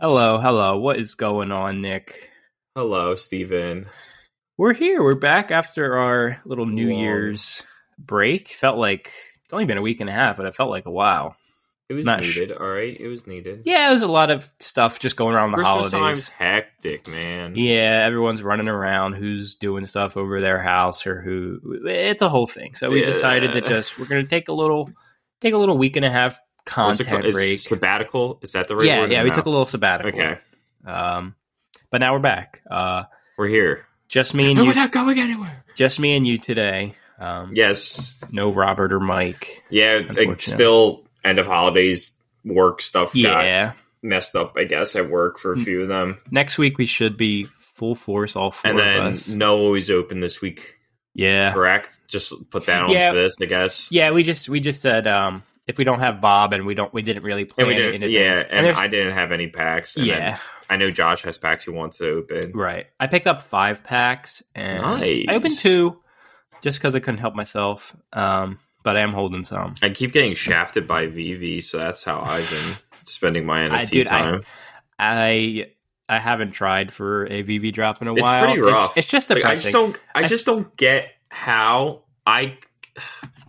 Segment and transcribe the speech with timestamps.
[0.00, 0.78] Hello, hello.
[0.78, 2.30] What is going on, Nick?
[2.74, 3.86] Hello, Steven.
[4.58, 5.02] We're here.
[5.02, 6.98] We're back after our little New Long.
[7.00, 7.62] Year's
[7.98, 8.48] break.
[8.48, 9.12] Felt like
[9.44, 11.36] it's only been a week and a half, but it felt like a while.
[11.88, 12.98] It was Not sh- needed, all right.
[12.98, 13.62] It was needed.
[13.66, 15.92] Yeah, there's a lot of stuff just going around the Christmas holidays.
[15.92, 17.54] time's hectic, man.
[17.56, 22.46] Yeah, everyone's running around who's doing stuff over their house or who it's a whole
[22.46, 22.74] thing.
[22.74, 23.06] So we Yeah.
[23.12, 24.90] decided to just we're gonna take a little
[25.42, 27.26] take a little week and a half it content?
[27.26, 27.60] Is break.
[27.60, 28.38] sabbatical?
[28.42, 29.12] Is that the right yeah, word?
[29.12, 29.36] yeah, we no?
[29.36, 30.20] took a little sabbatical.
[30.20, 30.38] Okay,
[30.86, 31.34] Um
[31.90, 32.62] but now we're back.
[32.70, 33.04] Uh
[33.38, 33.86] we're here.
[34.08, 35.64] just me and No, you we're not going anywhere.
[35.74, 36.94] just me and you today.
[37.18, 39.62] Um Yes, no Robert or Mike.
[39.70, 40.00] yeah.
[40.08, 43.72] Like, still end of holidays work stuff got Yeah.
[44.02, 44.54] messed up.
[44.56, 47.94] I guess at work for a few of them, Next week we should be full
[47.94, 49.28] force, all four and then us.
[49.28, 50.76] no always open this week.
[51.14, 51.52] Yeah.
[51.52, 51.98] Correct.
[52.08, 53.12] Just put that on Yeah.
[53.12, 53.90] this, I guess.
[53.92, 56.92] Yeah, we just we just said um if we don't have Bob and we don't
[56.92, 58.48] we didn't really plan And didn't, yeah, advance.
[58.50, 59.96] and, I didn't have any packs.
[59.96, 62.52] And yeah, I know Josh has packs he wants to open.
[62.52, 62.86] right.
[63.00, 65.24] I picked up five packs and Nice.
[65.28, 66.00] I opened two
[66.62, 67.96] just because I couldn't help myself.
[68.12, 69.74] Um, but I am holding some.
[69.82, 73.84] I keep getting shafted by VeVe, so that's how I've been spending my NFT I-
[73.86, 74.42] dude, time.
[74.98, 75.66] I
[76.08, 78.44] I haven't tried for a VeVe drop in a It's while.
[78.44, 78.96] It's pretty rough.
[78.98, 79.96] It's, just Like, I just don't.
[80.14, 82.58] I I- just don't get how I.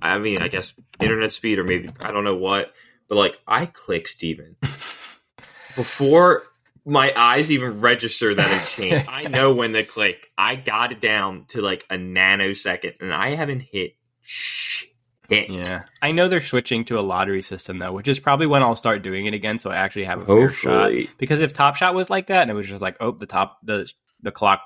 [0.02, 2.74] I mean, I guess internet speed or maybe I don't know what,
[3.08, 4.56] but like I click Steven
[5.76, 6.44] before
[6.86, 9.10] my eyes even register that it changed.
[9.10, 10.28] I know when to click.
[10.38, 14.90] I got it down to like a nanosecond, and I haven't hit shit.
[15.30, 18.76] yeah, I know they're switching to a lottery system though, which is probably when I'll
[18.76, 19.58] start doing it again.
[19.58, 20.92] So I actually have a fair shot.
[21.18, 23.58] Because if Top Shot was like that, and it was just like, oh, the top
[23.64, 24.62] the the clock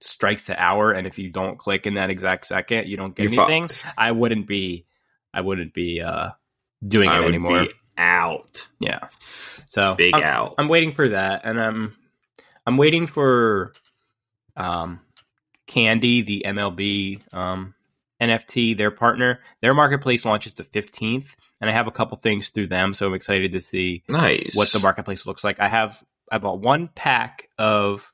[0.00, 3.30] strikes the hour, and if you don't click in that exact second, you don't get
[3.30, 3.68] You're anything.
[3.68, 3.94] fucked.
[3.96, 4.86] I wouldn't be,
[5.32, 6.30] I wouldn't be uh
[6.86, 7.64] doing I it would anymore.
[7.64, 9.08] be out, Yeah.
[9.66, 10.54] So big I'm, out.
[10.58, 11.96] I'm waiting for that, and I'm
[12.66, 13.72] I'm waiting for
[14.56, 15.00] um
[15.66, 17.74] Candy, the MLB um
[18.20, 19.40] NFT, their partner.
[19.62, 23.14] Their marketplace launches the 15th, and I have a couple things through them, so I'm
[23.14, 24.54] excited to see nice.
[24.54, 25.60] what the marketplace looks like.
[25.60, 28.12] I have I bought one pack of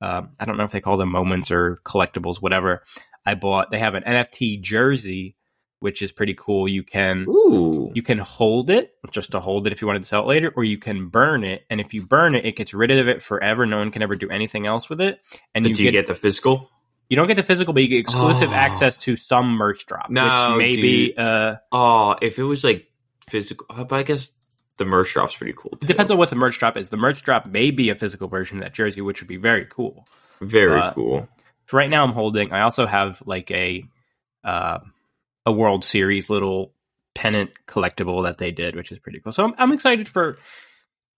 [0.00, 2.82] um, I don't know if they call them moments or collectibles, whatever.
[3.24, 5.36] I bought they have an NFT jersey,
[5.80, 6.66] which is pretty cool.
[6.68, 7.90] You can Ooh.
[7.94, 10.52] you can hold it just to hold it if you wanted to sell it later,
[10.56, 11.64] or you can burn it.
[11.70, 13.66] And if you burn it, it gets rid of it forever.
[13.66, 15.20] No one can ever do anything else with it.
[15.54, 16.70] And But you do you get, get the physical?
[17.08, 18.54] you don't get the physical, but you get exclusive Oh.
[18.54, 20.82] access to some merch drop, No, which may dude.
[20.82, 22.86] be uh Oh, if it was like
[23.28, 24.32] physical, uh, but I guess
[24.78, 25.78] the merch drop's pretty cool.
[25.80, 26.90] it depends on what the merch drop is.
[26.90, 29.66] The merch drop may be a physical version of that jersey, which would be very
[29.70, 30.06] cool.
[30.40, 31.28] Very uh, cool.
[31.66, 32.52] For right now, I'm holding.
[32.52, 33.84] I also have like a
[34.44, 34.78] uh,
[35.46, 36.74] a World Series little
[37.14, 39.32] pennant collectible that they did, which is pretty cool.
[39.32, 40.38] So I'm, I'm excited for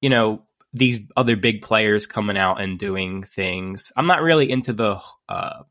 [0.00, 3.90] you know these other big players coming out and doing things.
[3.96, 5.62] I'm not really into the uh,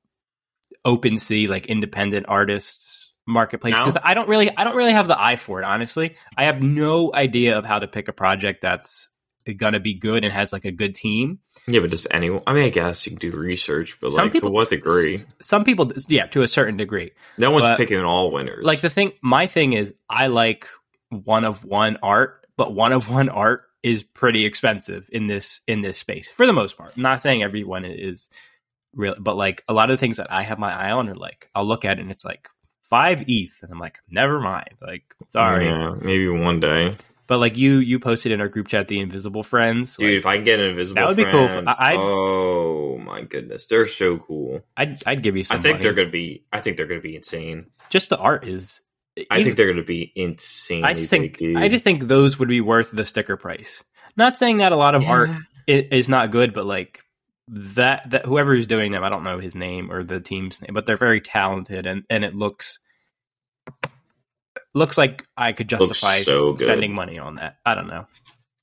[0.85, 3.85] OpenSea like independent artists marketplace No?
[3.85, 5.65] because I don't really I don't really have the eye for it.
[5.65, 9.09] Honestly, I have no idea of how to pick a project that's
[9.53, 11.39] gonna be good and has like a good team.
[11.67, 12.41] Yeah, but does anyone?
[12.47, 15.17] I mean, I guess you can do research, but Some like people, to what degree?
[15.41, 17.11] Some people, yeah, to a certain degree.
[17.37, 18.65] No one's but- picking all winners.
[18.65, 20.67] Like the thing, my thing is, I like
[21.09, 25.81] one of one art, but one of one art is pretty expensive in this in
[25.81, 26.93] this space for the most part.
[26.95, 28.29] I'm not saying everyone is
[28.93, 31.15] real, but like a lot of the things that I have my eye on are
[31.15, 32.49] like I'll look at it and it's like
[32.89, 34.69] five ETH, and I'm like, never mind.
[34.81, 36.95] Like, sorry, Yeah, maybe one day,
[37.27, 39.95] but like you you posted in our group chat the Invisible Friends.
[39.97, 40.09] dude.
[40.09, 41.49] like, if I can get an invisible, that would be cool.
[41.49, 44.61] friend- I- oh my goodness, they're so cool.
[44.75, 45.59] I'd I'd give you some.
[45.59, 45.83] I think money.
[45.83, 46.45] they're gonna be.
[46.51, 47.67] I think they're gonna be insane.
[47.89, 48.81] just the art is.
[49.31, 50.83] I even- think they're gonna be insane.
[50.83, 53.83] I just think I just think those would be worth the sticker price.
[54.15, 55.29] Not saying that a lot of art
[55.67, 57.03] is not good, but like
[57.49, 60.73] that that whoever is doing them, I don't know his name or the team's name,
[60.73, 62.79] but they're very talented and and it looks
[64.77, 66.67] looks like I could justify so good.
[66.67, 67.57] spending money on that.
[67.65, 68.05] I don't know.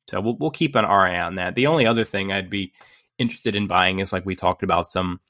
[0.09, 1.55] So we'll we'll keep an eye on that.
[1.55, 2.73] The only other thing I'd be
[3.19, 5.21] interested in buying is like we talked about some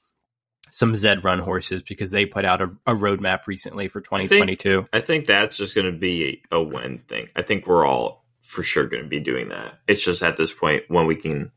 [0.71, 4.83] some Zed Run horses because they put out a, a roadmap recently for 2022.
[4.91, 7.27] I think that's just going to be a win thing.
[7.35, 9.79] I think we're all for sure going to be doing that.
[9.87, 11.51] It's just at this point when we can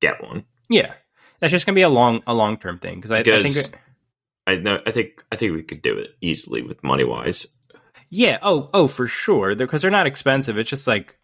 [0.00, 0.44] get one.
[0.68, 0.94] Yeah,
[1.40, 3.56] that's just gonna be a long a long term thing because I, I think
[4.46, 4.80] I know.
[4.86, 5.22] I think.
[5.30, 7.46] I think we could do it easily with money wise.
[8.10, 10.58] Yeah oh oh for sure because they're, not expensive.
[10.58, 11.18] It's just like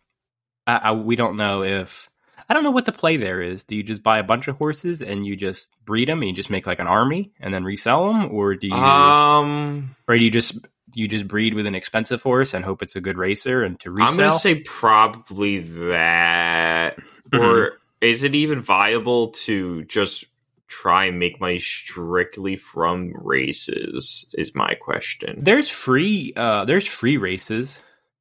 [0.66, 2.08] I, I, we don't know if
[2.48, 3.64] I don't know what the play there is.
[3.64, 6.34] Do you just buy a bunch of horses and you just breed them and you
[6.34, 10.24] just make like an army and then resell them, or do you Um, or do
[10.24, 10.58] you just
[10.94, 13.90] you just breed with an expensive horse and hope it's a good racer and to
[13.90, 14.10] resell?
[14.10, 16.96] I'm going to say probably that,
[17.32, 17.40] Mhm.
[17.40, 20.24] or is it even viable to just
[20.70, 24.28] try and make money strictly from races?
[24.32, 25.42] Is my question.
[25.42, 27.80] There's free uh there's free races.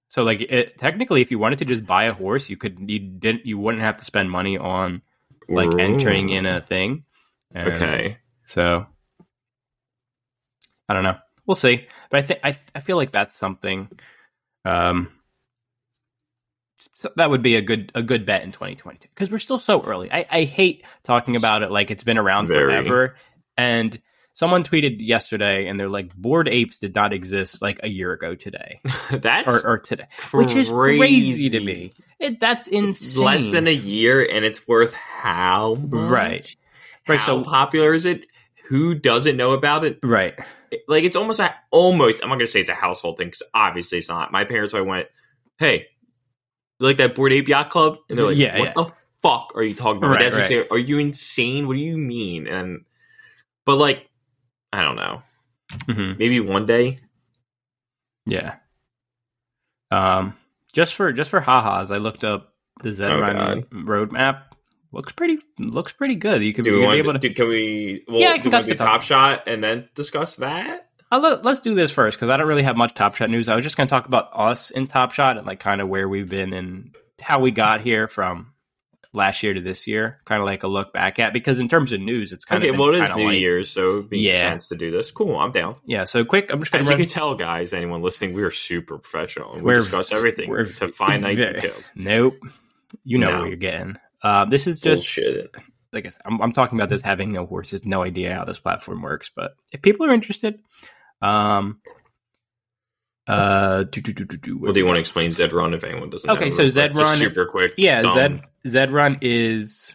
[0.09, 2.99] So like it, technically if you wanted to just buy a horse, you could you
[2.99, 5.01] didn't you wouldn't have to spend money on
[5.47, 7.05] like entering in a thing.
[7.53, 8.17] And Okay.
[8.45, 8.85] So
[10.89, 11.17] I don't know.
[11.45, 11.87] We'll see.
[12.09, 13.89] But I think I I feel like that's something
[14.65, 15.09] um
[16.93, 19.81] so that would be a good a good bet in 2022 because we're still so
[19.83, 20.11] early.
[20.11, 22.71] I, I hate talking about it like it's been around Very.
[22.71, 23.15] forever.
[23.57, 23.99] And
[24.33, 28.35] someone tweeted yesterday, and they're like, "Bored apes did not exist like a year ago
[28.35, 28.79] today
[29.11, 31.93] That's or, or today," which is crazy to me.
[32.19, 33.23] It, that's insane.
[33.25, 36.09] Less than a year, and it's worth how much?
[36.11, 36.55] Right.
[37.07, 38.25] Right, How so- popular is it?
[38.67, 39.99] Who doesn't know about it?
[40.03, 40.35] right.
[40.87, 42.21] Like it's almost a almost.
[42.21, 44.31] I'm not gonna say it's a household thing because obviously it's not.
[44.31, 45.07] My parents, I went,
[45.57, 45.87] "Hey,
[46.79, 48.73] like that Bored Ape Yacht Club?" And they're like, Yeah, "What yeah.
[48.75, 48.91] the
[49.21, 50.45] fuck are you talking about?" Right, That's right.
[50.45, 50.65] Saying.
[50.71, 51.67] Are you insane?
[51.67, 52.47] What do you mean?
[52.47, 52.85] And
[53.65, 54.07] but like,
[54.73, 55.21] I don't know.
[55.87, 56.99] hmm Maybe one day.
[58.25, 58.55] Yeah.
[59.91, 60.35] Um,
[60.73, 62.53] just for just for ha-has, I looked up
[62.83, 64.43] the Zed Oh, roadmap.
[64.91, 66.41] Looks pretty looks pretty good.
[66.43, 67.19] You could Do you we could want be able to?
[67.19, 67.29] to.
[67.29, 68.03] Do, can we?
[68.07, 70.88] Well, Yeah, I do can do the top- Top Shot and then discuss that?
[71.11, 73.49] I'll let, let's do this first because I don't really have much Top Shot news.
[73.49, 75.87] I was just going to talk about us in Top Shot and like kind of
[75.89, 78.53] where we've been and how we got here from
[79.11, 80.19] last year to this year.
[80.25, 82.69] Kind of like a look back at because in terms of news, it's kind Okay,
[82.71, 83.39] of well, it is New light.
[83.39, 84.51] Year's, so it makes Yeah.
[84.51, 85.09] sense to do this.
[85.09, 85.77] Cool, I'm down.
[85.83, 86.03] Yeah.
[86.03, 88.51] So quick, I'm just going As to you can tell, guys, anyone listening, we are
[88.51, 91.91] super professional and we We're- discuss everything we're to finite very- details.
[91.95, 92.35] Nope.
[93.03, 93.39] You know No.
[93.39, 93.97] what you're getting.
[94.21, 95.55] Uh, this is just Bullshit.
[95.91, 98.59] like I said, I'm, I'm talking about this having no horses, no idea how this
[98.59, 99.31] platform works.
[99.35, 100.59] But if people are interested,
[101.21, 101.81] um,
[103.27, 105.83] uh, do, do, do, do, do, Well, do you want to explain Zed Run if
[105.83, 106.29] anyone doesn't?
[106.29, 106.73] Okay, know, so real quick?
[106.73, 107.73] Zed Just Run- super quick.
[107.77, 108.13] Yeah.
[108.13, 109.93] Zed Zed Run is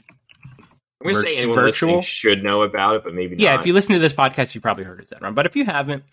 [1.04, 2.00] I'm gonna say anyone virtual.
[2.00, 3.52] should know about it, but maybe yeah.
[3.52, 3.60] not.
[3.60, 5.34] If you listen to this podcast, you probably heard of Zed Run.
[5.34, 6.04] But if you haven't,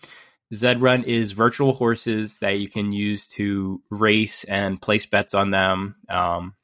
[0.52, 5.50] Zed Run is virtual horses that you can use to race and place bets on
[5.50, 6.54] them, um,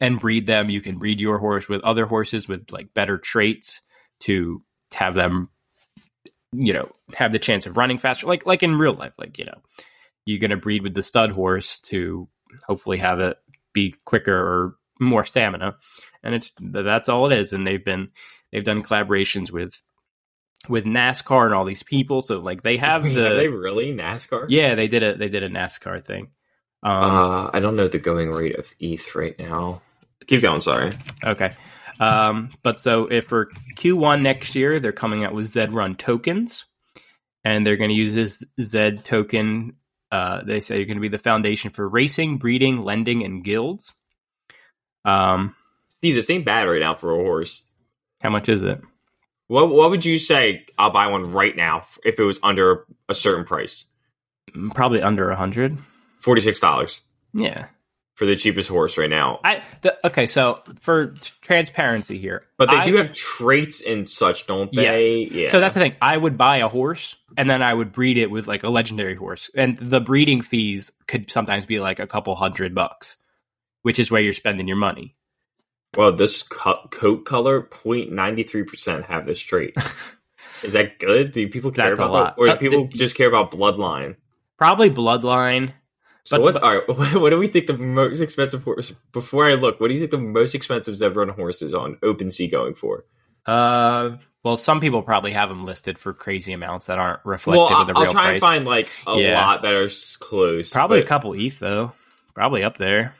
[0.00, 0.68] and breed them.
[0.68, 3.82] You can breed your horse with other horses with like better traits
[4.20, 4.62] to
[4.92, 5.50] have them,
[6.56, 9.12] you know, have the chance of running faster, like like in real life.
[9.18, 9.58] Like you know,
[10.24, 12.28] you're gonna breed with the stud horse to
[12.66, 13.36] hopefully have it
[13.72, 15.76] be quicker or more stamina,
[16.22, 17.52] and it's that's all it is.
[17.52, 18.10] And they've been
[18.52, 19.82] they've done collaborations with
[20.68, 22.20] with NASCAR and all these people.
[22.22, 24.46] So like they have Wait, the are they really NASCAR?
[24.48, 26.28] yeah they did a they did a NASCAR thing.
[26.82, 29.82] Um, Uh, I don't know the going rate of ETH right now.
[30.26, 30.60] Keep going.
[30.60, 30.90] Sorry.
[31.22, 31.54] Okay.
[32.00, 33.46] Um, but so if for
[33.76, 36.64] Q1 next year, they're coming out with Zed Run tokens,
[37.44, 39.74] and they're going to use this Zed token.
[40.10, 43.92] Uh, they say you're going to be the foundation for racing, breeding, lending, and guilds.
[45.04, 45.54] Um,
[46.02, 47.64] See, this ain't bad right now for a horse.
[48.20, 48.80] how much is it?
[49.46, 50.66] What What would you say?
[50.78, 53.86] I'll buy one right now if it was under a certain price.
[54.74, 55.78] Probably under a hundred.
[56.18, 57.02] Forty six dollars
[57.32, 57.66] Yeah.
[58.14, 59.40] For the cheapest horse right now.
[59.44, 60.26] I the, okay.
[60.26, 61.08] So for
[61.40, 65.28] transparency here, But they I- do have traits and such, don't they?
[65.30, 65.50] Yeah.
[65.50, 65.94] So that's the thing.
[66.00, 69.16] I would buy a horse and then I would breed it with like a legendary
[69.16, 69.50] horse.
[69.56, 73.16] And the breeding fees could sometimes be like a couple hundred bucks,
[73.82, 75.16] which is where you're spending your money.
[75.96, 79.74] well, this co- coat color 0.93 percent have this trait.
[80.62, 81.32] Is that good?
[81.32, 82.36] Do people care That's a about lot.
[82.36, 84.16] that, or do Uh, people the- just care about bloodline?
[84.56, 85.72] Probably bloodline.
[86.24, 86.88] So But- what's all right?
[87.20, 88.92] What do we think the most expensive horse?
[89.12, 92.50] Before I look, what do you think the most expensive Run horse is on OpenSea
[92.50, 93.04] going for?
[93.46, 97.80] Uh, well, some people probably have them listed for crazy amounts that aren't reflective well,
[97.82, 98.34] of the I'll, real I'll try price.
[98.34, 99.40] and find like a Yeah.
[99.46, 99.88] lot that are
[100.20, 100.70] close.
[100.70, 101.92] probably a couple ETH though.
[102.34, 103.14] Probably up there.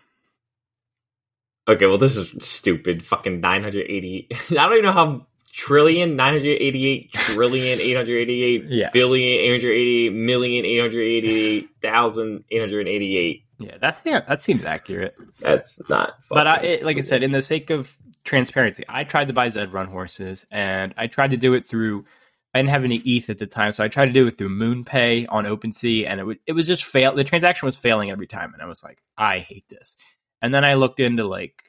[1.68, 3.02] Okay, well, this is stupid.
[3.02, 4.28] Fucking 980.
[4.50, 8.90] I don't even know how trillion, 988 trillion, 888 Yeah.
[8.90, 13.44] billion, 888 million, 888,000, 888.
[13.61, 15.14] Yeah, that's yeah, that seems accurate.
[15.38, 16.14] That's not.
[16.28, 19.49] But I, it, like I said, in the sake of transparency, I tried to buy
[19.49, 22.04] Zed Run horses, and I tried to do it through.
[22.52, 24.49] I didn't have any ETH at the time, so I tried to do it through
[24.50, 27.14] MoonPay on OpenSea, and it would, it was just fail.
[27.14, 29.96] The transaction was failing every time, and I was like, I hate this.
[30.42, 31.62] And then I looked into like,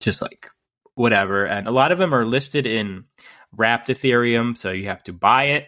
[0.00, 0.48] just like
[0.94, 3.04] whatever, and a lot of them are listed in
[3.56, 5.66] wrapped Ethereum, so you have to buy it,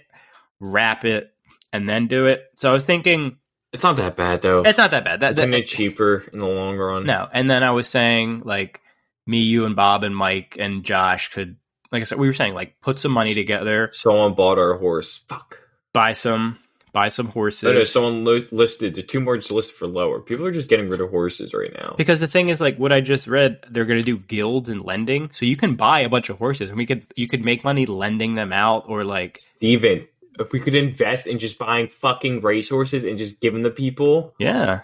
[0.61, 1.31] wrap it,
[1.73, 2.45] and then do it.
[2.57, 3.37] So I was thinking,
[3.73, 4.63] It's not that bad, though.
[4.63, 5.21] it's not that bad.
[5.21, 7.05] That, Isn't that- it cheaper in the long run?
[7.07, 8.81] no, and then I was saying like
[9.27, 11.57] me, you, and Bob and Mike and Josh could,
[11.91, 15.19] like I said, we were saying like put some money together, Someone bought our horse.
[15.29, 15.59] Fuck.
[15.93, 16.59] buy some,
[16.95, 17.65] buy some horses.
[17.65, 20.21] Oh, no, someone li- listed the two more just listed for lower.
[20.21, 21.95] People are just getting rid of horses right now.
[21.99, 24.81] Because the thing is, like what I just read, they're going to do guilds and
[24.81, 27.65] lending, so you can buy a bunch of horses, and we could you could make
[27.65, 30.07] money lending them out, or like Steven,
[30.39, 34.81] if we could invest in just buying fucking racehorses and just giving the people, yeah,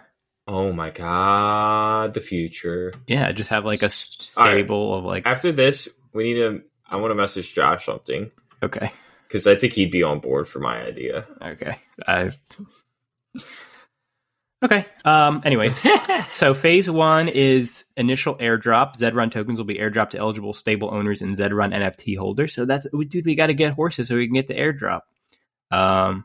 [0.47, 2.93] oh my god, the future.
[3.07, 4.53] yeah, just have like a s- All right.
[4.55, 6.63] stable of like After this, we need to.
[6.89, 8.31] I want to message Josh something
[8.63, 8.91] okay,
[9.31, 11.25] because I think he'd be on board for my idea.
[11.41, 12.31] okay, I
[14.65, 14.87] okay.
[15.05, 15.43] Um.
[15.45, 15.81] Anyways,
[16.33, 18.97] so phase one is initial airdrop.
[18.97, 22.55] Zedrun tokens will be airdropped to eligible stable owners and Zedrun NFT holders.
[22.55, 25.03] So that's dude, we got to get horses so we can get the airdrop.
[25.71, 26.25] Um.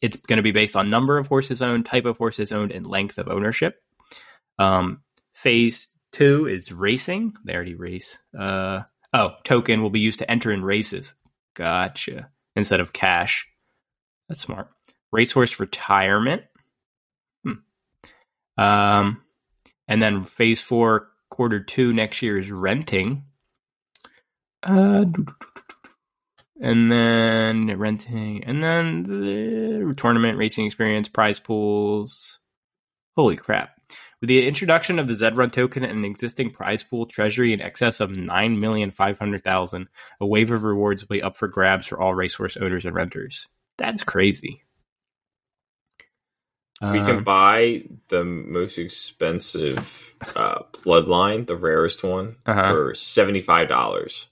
[0.00, 2.86] It's going to be based on number of horses owned, type of horses owned, and
[2.86, 3.82] length of ownership.
[4.56, 5.02] Um,
[5.34, 7.34] phase two is racing.
[7.44, 8.16] They already race.
[8.38, 11.16] Uh, oh, token will be used to enter in races.
[11.54, 12.30] Gotcha.
[12.56, 13.46] Instead of cash.
[14.28, 14.68] That's smart.
[15.12, 16.42] Racehorse retirement.
[17.44, 18.62] Hmm.
[18.62, 19.22] Um,
[19.86, 23.24] and then phase four, quarter two next year is renting.
[24.62, 25.04] Uh,
[26.60, 32.38] and then renting, and then the tournament racing experience, prize pools.
[33.16, 33.77] Holy crap.
[34.20, 38.00] With the introduction of the Zedrun token and an existing prize pool treasury in excess
[38.00, 39.86] of 9,500,000,
[40.20, 43.46] a wave of rewards will be up for grabs for all racehorse owners and renters.
[43.76, 44.62] That's crazy.
[46.80, 52.70] We can Um, buy the most expensive uh, bloodline, the rarest one, Uh-huh.
[52.70, 54.28] for seventy five dollars.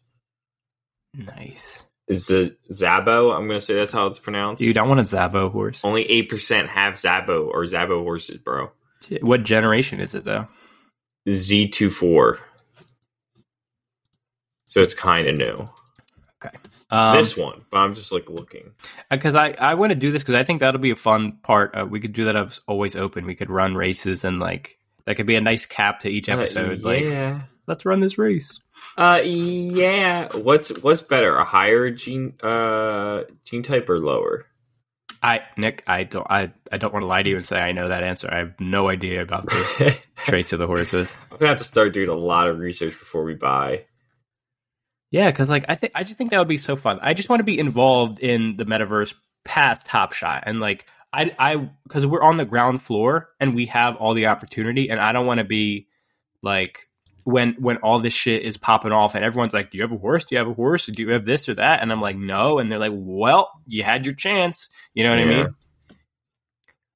[1.13, 1.83] nice.
[2.07, 3.35] Is the Szabo?
[3.35, 4.61] I'm going to say that's how it's pronounced.
[4.63, 5.81] Dude, I want a Szabo horse.
[5.83, 8.71] Only eight percent have Szabo or Szabo horses, bro.
[9.21, 10.47] What generation is it, though?
[11.29, 12.39] Z 24
[14.69, 15.67] So it's kind of new.
[16.89, 18.71] Um, this one, but I'm just like looking.
[19.11, 21.75] because I, I want to do this because I think that'll be a fun part.
[21.77, 23.27] Uh, we could do that as always open.
[23.27, 26.85] We could run races and like that could be a nice cap to each episode.
[26.85, 27.05] Uh, Like,
[27.67, 28.61] let's run this race.
[28.97, 30.29] Uh, yeah.
[30.37, 34.47] What's what's better, a higher gene uh gene type or lower?
[35.23, 37.73] I Nick, I don't I, I don't want to lie to you and say I
[37.73, 38.29] know that answer.
[38.31, 41.15] I have no idea about the traits of the horses.
[41.31, 43.85] I'm gonna have to start doing a lot of research before we buy.
[45.11, 46.99] Yeah, because like I think I just think that would be so fun.
[47.03, 51.35] I just want to be involved in the metaverse past Top Shot and like I
[51.39, 55.13] I because we're on the ground floor and we have all the opportunity and I
[55.13, 55.87] don't want to be
[56.43, 56.89] like
[57.27, 59.99] when when all this shit is popping off and everyone's like, "Do you have a
[59.99, 60.25] horse?
[60.25, 60.87] Do you have a horse?
[60.87, 63.83] Do you have this or that?" And I'm like, "No," and they're like, "Well, you
[63.83, 65.55] had your chance." You know what I mean?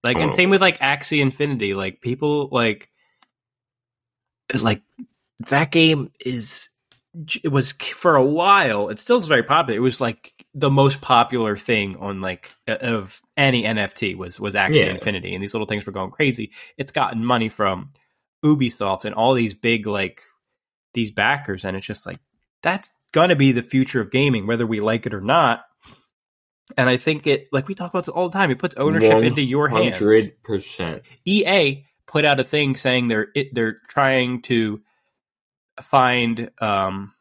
[0.05, 0.35] Like, and Oh.
[0.35, 1.75] same with like Axie Infinity.
[1.75, 2.89] Like people like
[4.61, 4.83] like
[5.49, 6.69] that game is
[7.43, 11.01] it was for a while it still is very popular it was like the most
[11.01, 14.91] popular thing on like of any nft was was Axie Yeah.
[14.91, 17.91] infinity and these little things were going crazy it's gotten money from
[18.45, 20.23] ubisoft and all these big like
[20.95, 22.19] these backers and it's just like
[22.63, 25.65] that's gonna be the future of gaming whether we like it or not
[26.77, 29.23] and i think it like we talk about this all the time it puts ownership
[29.23, 31.03] into your hands Hundred percent.
[31.27, 34.81] EA put out a thing saying they're it, they're trying to
[35.81, 37.15] find um,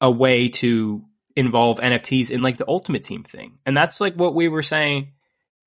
[0.00, 1.04] a way to
[1.36, 5.12] involve NFTs in like the Ultimate Team thing, and that's like what we were saying.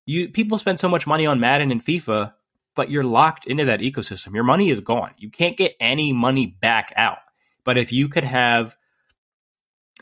[0.06, 2.32] You people spend so much money on Madden and FIFA,
[2.74, 4.34] but you're locked into that ecosystem.
[4.34, 5.12] Your money is gone.
[5.18, 7.18] You can't get any money back out.
[7.64, 8.74] But if you could have,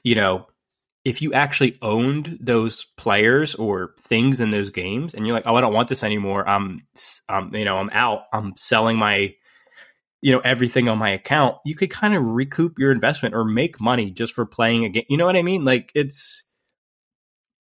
[0.03, 0.47] you know,
[1.05, 5.55] if you actually owned those players or things in those games and you're like, oh,
[5.55, 6.47] I don't want this anymore.
[6.49, 6.83] I'm,
[7.29, 8.23] um, you know, I'm out.
[8.33, 9.35] I'm selling my,
[10.21, 11.57] you know, everything on my account.
[11.65, 15.05] You could kind of recoup your investment or make money just for playing a game.
[15.09, 15.65] You know what I mean?
[15.65, 16.45] Like it's,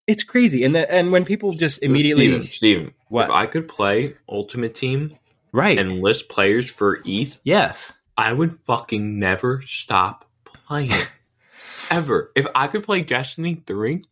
[0.07, 0.63] it's crazy.
[0.63, 3.25] And the, and when people just immediately, Steven, Steven, What?
[3.25, 5.17] if I could play Ultimate Team
[5.51, 5.77] right?
[5.77, 10.91] and list players for ETH, yes, I would fucking never stop playing.
[11.91, 12.31] Ever.
[12.35, 14.03] If I could play Destiny 3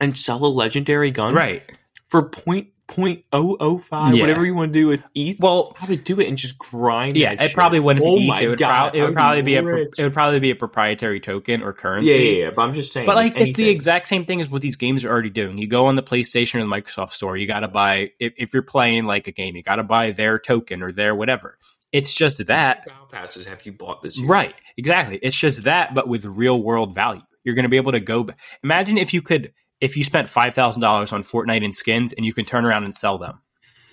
[0.00, 1.62] and sell a legendary gun right.
[2.06, 4.22] for point point oh oh five, Yeah.
[4.22, 7.16] whatever you want to do with ETH, Well, I would do it and just grind.
[7.16, 7.20] It.
[7.20, 7.54] Yeah, it shit.
[7.54, 8.40] probably wouldn't Oh be ETH.
[8.42, 10.56] It would, God, prob- it would probably be a pro- it would probably be a
[10.56, 12.10] proprietary token or currency.
[12.10, 12.50] yeah, yeah, yeah.
[12.56, 13.06] But I'm just saying.
[13.06, 15.58] But like it's the exact same thing as what these games are already doing.
[15.58, 18.52] You go on the PlayStation or the Microsoft Store, you got to buy if, if
[18.54, 21.58] you're playing like a game, you got to buy their token or their whatever.
[21.92, 24.28] It's just that, Battle passes have you bought this year?
[24.28, 24.54] right?
[24.76, 25.18] Exactly.
[25.22, 27.22] It's just that, but with real world value.
[27.44, 28.28] You're going to be able to go.
[28.62, 32.24] Imagine if you could, if you spent five thousand dollars on Fortnite and skins, and
[32.26, 33.40] you can turn around and sell them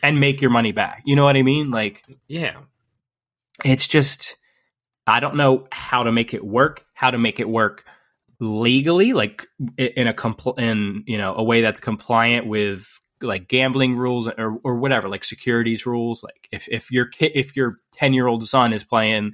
[0.03, 1.01] and make your money back.
[1.05, 1.71] You know what I mean?
[1.71, 2.57] Like Yeah.
[3.63, 4.37] it's just
[5.07, 7.85] I don't know how to make it work, how to make it work
[8.39, 12.87] legally, like in a compl- in you know a way that's compliant with
[13.21, 16.23] like gambling rules or, or whatever, like securities rules.
[16.23, 19.33] Like if if your kid, if your ten year old son is playing,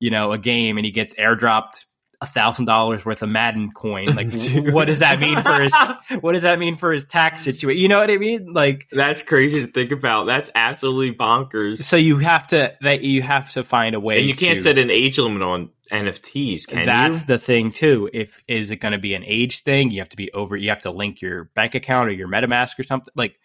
[0.00, 1.84] you know, a game and he gets airdropped
[2.20, 4.06] a thousand dollars worth of Madden coin.
[4.16, 4.32] Like,
[4.72, 5.74] what does that mean for his?
[6.20, 7.80] What does that mean for his tax situation?
[7.80, 8.52] You know what I mean?
[8.52, 10.26] Like, that's crazy to think about.
[10.26, 11.84] That's absolutely bonkers.
[11.84, 14.78] So you have to that you have to find a way, and you can't set
[14.78, 16.66] an age limit on NFTs.
[16.66, 17.26] Can that's you?
[17.26, 18.10] the thing too.
[18.12, 19.90] If is it going to be an age thing?
[19.90, 20.56] You have to be over.
[20.56, 23.38] You have to link your bank account or your MetaMask or something like,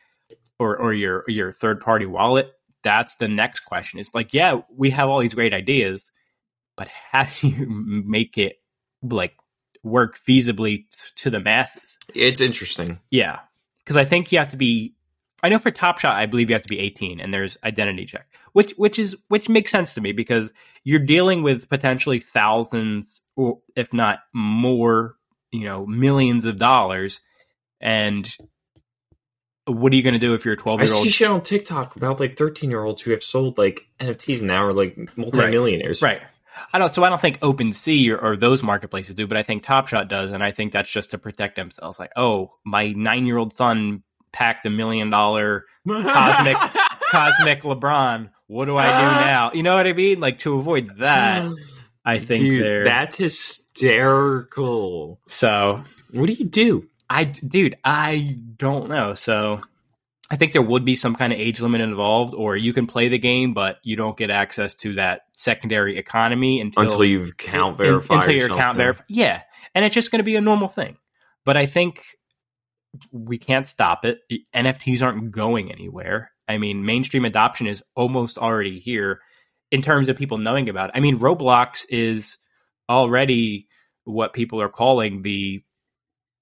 [0.57, 2.51] or or your your third party wallet.
[2.81, 3.99] That's the next question.
[3.99, 6.11] It's like, yeah, we have all these great ideas,
[6.75, 8.55] but how do you make it
[9.03, 9.35] like
[9.83, 10.85] work feasibly
[11.17, 11.97] to the masses.
[12.13, 12.99] It's interesting.
[13.09, 13.39] Yeah.
[13.83, 14.95] Because I think you have to be
[15.43, 18.05] I know for Top Shot I believe you have to be 18 and there's identity
[18.05, 18.27] check.
[18.53, 23.59] Which which is which makes sense to me because you're dealing with potentially thousands or
[23.75, 25.15] if not more,
[25.51, 27.19] you know, millions of dollars
[27.81, 28.33] and
[29.65, 30.91] what are you going to do if you're a 12 year old?
[30.91, 31.13] I see old?
[31.13, 34.73] shit on TikTok about like 13 year olds who have sold like NFTs now are
[34.73, 36.01] like multimillionaires.
[36.01, 36.21] Right.
[36.71, 36.93] I don't.
[36.93, 40.07] So I don't think OpenSea or, or those marketplaces do, but I think Top Shot
[40.07, 41.99] does, and I think that's just to protect themselves.
[41.99, 46.57] Like, oh, my nine year old son packed a million dollar cosmic
[47.11, 48.29] cosmic LeBron.
[48.47, 49.25] What do I do uh-huh.
[49.25, 49.51] now?
[49.53, 50.19] You know what I mean?
[50.19, 51.49] Like to avoid that,
[52.05, 55.19] I think Dude, they're that's hysterical.
[55.27, 55.83] so.
[56.11, 56.87] What do you do?
[57.09, 59.15] I dude, I don't know.
[59.15, 59.59] So
[60.29, 63.09] I think there would be some kind of age limit involved, or you can play
[63.09, 67.77] the game, but you don't get access to that secondary economy until Until you've account
[67.77, 68.19] verified.
[68.19, 69.05] until your account verified.
[69.09, 69.41] Yeah,
[69.75, 70.97] and it's just going to be a normal thing.
[71.45, 72.03] But I think
[73.11, 74.19] we can't stop it.
[74.55, 76.31] NFTs aren't going anywhere.
[76.47, 79.19] I mean, mainstream adoption is almost already here
[79.71, 80.95] in terms of people knowing about it.
[80.95, 82.37] I mean, Roblox is
[82.89, 83.67] already
[84.05, 85.63] what people are calling the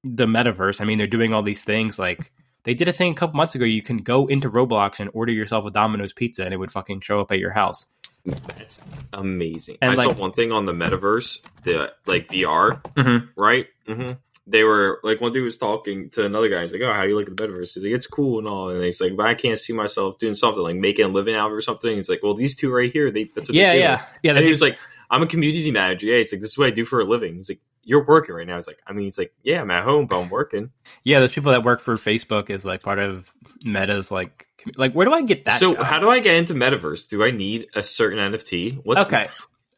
[0.04, 0.82] the metaverse.
[0.82, 2.32] I mean, they're doing all these things like
[2.64, 3.66] they did a thing a couple months ago.
[3.66, 7.02] You can go into Roblox and order yourself a Domino's pizza, and it would fucking
[7.02, 7.88] show up at your house.
[8.26, 8.82] That's
[9.14, 9.78] amazing.
[9.82, 13.30] And, I like- saw one thing on the metaverse, the like VR, Mhm.
[13.36, 13.68] right?
[13.88, 14.14] Mm-hmm.
[14.48, 16.62] They were like one dude was talking to another guy.
[16.62, 18.70] He's like, "Oh, how you look at the metaverse?" He's like, "It's cool and all."
[18.70, 21.48] And he's like, "But I can't see myself doing something like making a living out
[21.48, 23.70] of it or something." He's like, "Well, these two right here, they that's what Yeah,
[23.74, 24.32] they do." yeah, yeah.
[24.36, 24.78] And he was like,
[25.10, 27.36] "I'm a community manager." Yeah, he's like, "This is what I do for a living."
[27.36, 29.84] He's like, "You're working right now." He's like, "I mean, he's like, yeah, I'm at
[29.84, 30.72] home, but I'm working."
[31.04, 33.32] Yeah, those people that work for Facebook is like part of
[33.64, 35.60] Meta's like like where do I get that?
[35.60, 35.86] so, job?
[35.86, 37.10] how do I get into metaverse?
[37.10, 38.82] Do I need a certain NFT?
[38.84, 39.30] What's okay,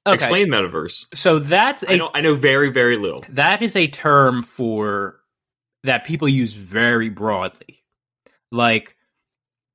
[0.05, 0.13] okay.
[0.13, 1.05] Explain metaverse.
[1.13, 3.23] So that's I a know I know very very little.
[3.29, 5.19] that is a term for
[5.83, 7.83] that people use very broadly,
[8.51, 8.95] like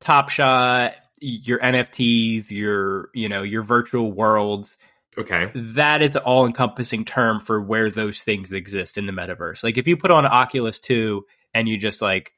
[0.00, 4.76] Top Shot, your NFTs, your you know your virtual worlds.
[5.18, 5.50] Okay.
[5.54, 9.64] That is an all encompassing term for where those things exist in the metaverse.
[9.64, 12.32] Like if you put on an Oculus Two and you just like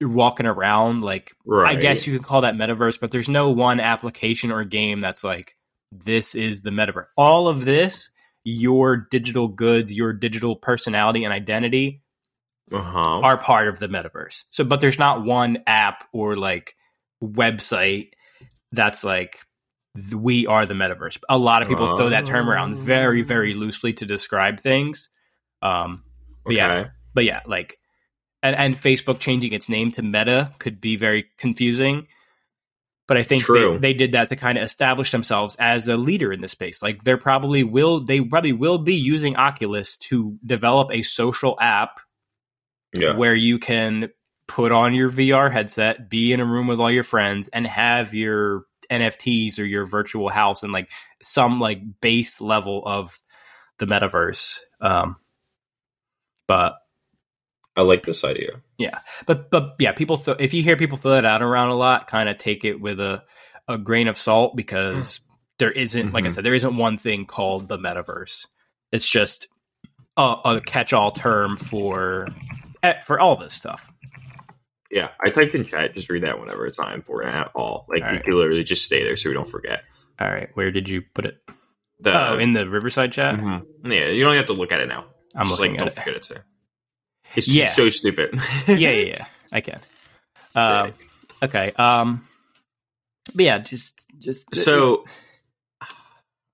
[0.00, 1.76] you're walking around, like Right.
[1.76, 5.24] I guess you could call that metaverse, but there's no one application or game that's
[5.24, 5.54] like
[5.92, 7.06] this is the metaverse.
[7.16, 8.10] All of this,
[8.44, 12.02] your digital goods, your digital personality and identity
[12.72, 13.20] Uh huh.
[13.20, 14.44] are part of the metaverse.
[14.50, 16.74] So but there's not one app or like
[17.22, 18.10] website
[18.72, 19.38] that's like
[20.14, 21.18] we are the metaverse.
[21.28, 25.08] A lot of people throw that term around very very loosely to describe things.
[25.62, 26.02] Um
[26.44, 27.78] but yeah, but yeah, like,
[28.42, 32.06] and, and Facebook changing its name to Meta could be very confusing.
[33.08, 36.32] But I think they, they did that to kind of establish themselves as a leader
[36.32, 36.82] in the space.
[36.82, 42.00] Like, they're probably will they probably will be using Oculus to develop a social app
[42.94, 43.14] Yeah.
[43.16, 44.10] where you can
[44.48, 48.14] put on your VR headset, be in a room with all your friends, and have
[48.14, 50.90] your NFTs or your virtual house and like
[51.22, 53.20] some like base level of
[53.78, 54.58] the metaverse.
[54.80, 55.16] Um,
[56.48, 56.74] but
[57.76, 58.62] I like this idea.
[58.78, 60.16] Yeah, but but yeah, people.
[60.18, 62.80] Th- if you hear people throw that out around a lot, kind of take it
[62.80, 63.22] with a
[63.68, 65.20] a grain of salt because
[65.58, 66.32] there isn't, like I Mhm.
[66.32, 68.46] said, there isn't one thing called the metaverse.
[68.92, 69.48] It's just
[70.16, 72.28] a, a catch-all term for
[72.82, 73.90] eh, for all this stuff.
[74.96, 75.94] Yeah, I typed in chat.
[75.94, 76.66] Just read that whenever.
[76.66, 77.84] It's not important at all.
[77.88, 78.24] Like All you right.
[78.24, 79.82] could literally just stay there so we don't forget.
[80.18, 81.36] All right, where did you put it?
[82.00, 83.34] The oh, in the Riverside chat.
[83.34, 83.66] Mhm.
[83.84, 85.04] yeah, you don't have to look at it now.
[85.34, 86.00] I'm just looking like at don't it.
[86.00, 86.44] forget it's there.
[87.34, 87.64] It's Yeah.
[87.66, 88.40] just so stupid.
[88.68, 89.24] yeah, yeah, yeah.
[89.52, 89.80] I can.
[90.54, 90.94] Um,
[91.42, 91.72] okay.
[91.72, 92.26] Um,
[93.34, 95.04] but yeah, just just So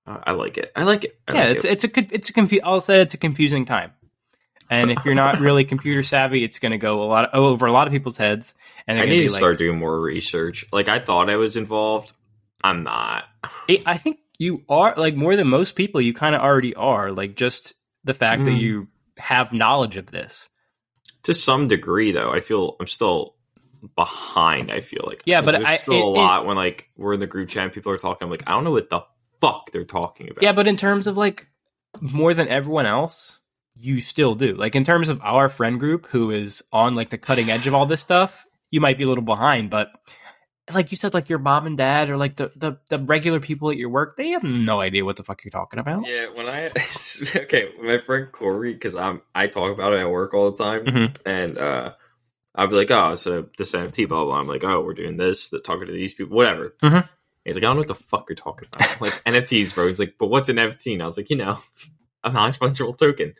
[0.05, 0.71] I I like it.
[0.75, 1.17] I like it.
[1.27, 1.71] I yeah, like it's it.
[1.71, 3.93] it's a it's a confu- I'll say it's a confusing time,
[4.73, 7.71] and if you're not really computer savvy, it's going to go a lot over a
[7.71, 8.55] lot of people's heads,
[8.87, 10.65] and I need to be start doing more research.
[10.71, 12.13] Like I thought I was involved.
[12.63, 13.25] I'm not.
[13.43, 16.01] I I think you are like more than most people.
[16.01, 17.11] You kind of already are.
[17.11, 18.59] Like just the fact that Mm.
[18.61, 20.49] you have knowledge of this.
[21.23, 23.35] to some degree though i feel i'm still
[23.95, 27.13] behind i feel like Yeah, but I- still it- a it- lot when like we're
[27.13, 29.01] in the group chat and people are talking i'm like i don't know what the
[29.39, 31.47] fuck they're talking about Yeah, but in terms of like
[32.01, 33.37] more than everyone else,
[33.75, 34.55] you still do.
[34.55, 37.73] Like in terms of our friend group who is on like the cutting edge of
[37.73, 39.89] all this stuff, you might be a little behind, but
[40.73, 43.69] like you said, like your mom and dad or like the, the, the regular people
[43.69, 46.07] at your work, they have no idea what the fuck you're talking about.
[46.07, 46.67] yeah when i
[47.35, 50.85] okay my friend corey because i'm i talk about it at work all the time
[50.85, 51.15] Mhm.
[51.25, 51.93] and uh
[52.55, 54.39] I'll be like, oh, so this NFT, blah, blah, blah.
[54.39, 56.75] I'm like, oh, we're doing this, the, talking to these people, whatever.
[56.83, 57.09] Mhm.
[57.43, 58.91] He's like, I don't know what the fuck you're talking about.
[58.93, 59.87] I'm like, NFTs, bro.
[59.87, 60.93] He's like, but what's an NFT?
[60.93, 61.57] And I was like, you know,
[62.23, 63.33] a non fungible token,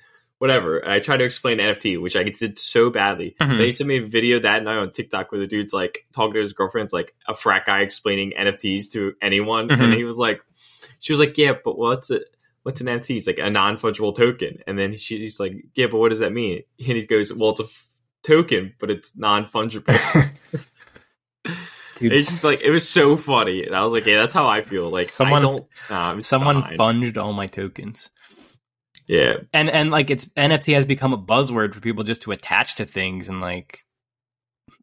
[0.44, 0.78] whatever.
[0.80, 3.34] And I tried to explain NFT, which I did so badly.
[3.40, 3.50] Mhm.
[3.52, 6.34] Then he sent me a video that night on TikTok where the dude's like talking
[6.34, 6.88] to his girlfriend.
[6.88, 9.70] It's like a frat guy explaining NFTs to anyone.
[9.70, 9.80] Mhm.
[9.80, 10.42] And he was like,
[11.00, 12.24] she was like, yeah, but what's it?
[12.64, 13.16] What's an NFT?
[13.16, 14.58] It's like a non fungible token.
[14.68, 16.64] And then she's like, yeah, but what does that mean?
[16.78, 17.88] And he goes, well, it's a f-
[18.24, 19.88] token, but it's non fungible.
[22.02, 24.62] It's just like it was so funny, and I was like, yeah, that's how I
[24.62, 24.90] feel.
[24.90, 25.66] Like Someone- I don't.
[25.90, 26.78] Nah, someone fine.
[26.78, 28.10] funged all my tokens.
[29.08, 32.76] Yeah, and and like it's NFT has become a buzzword for people just to attach
[32.76, 33.84] to things and like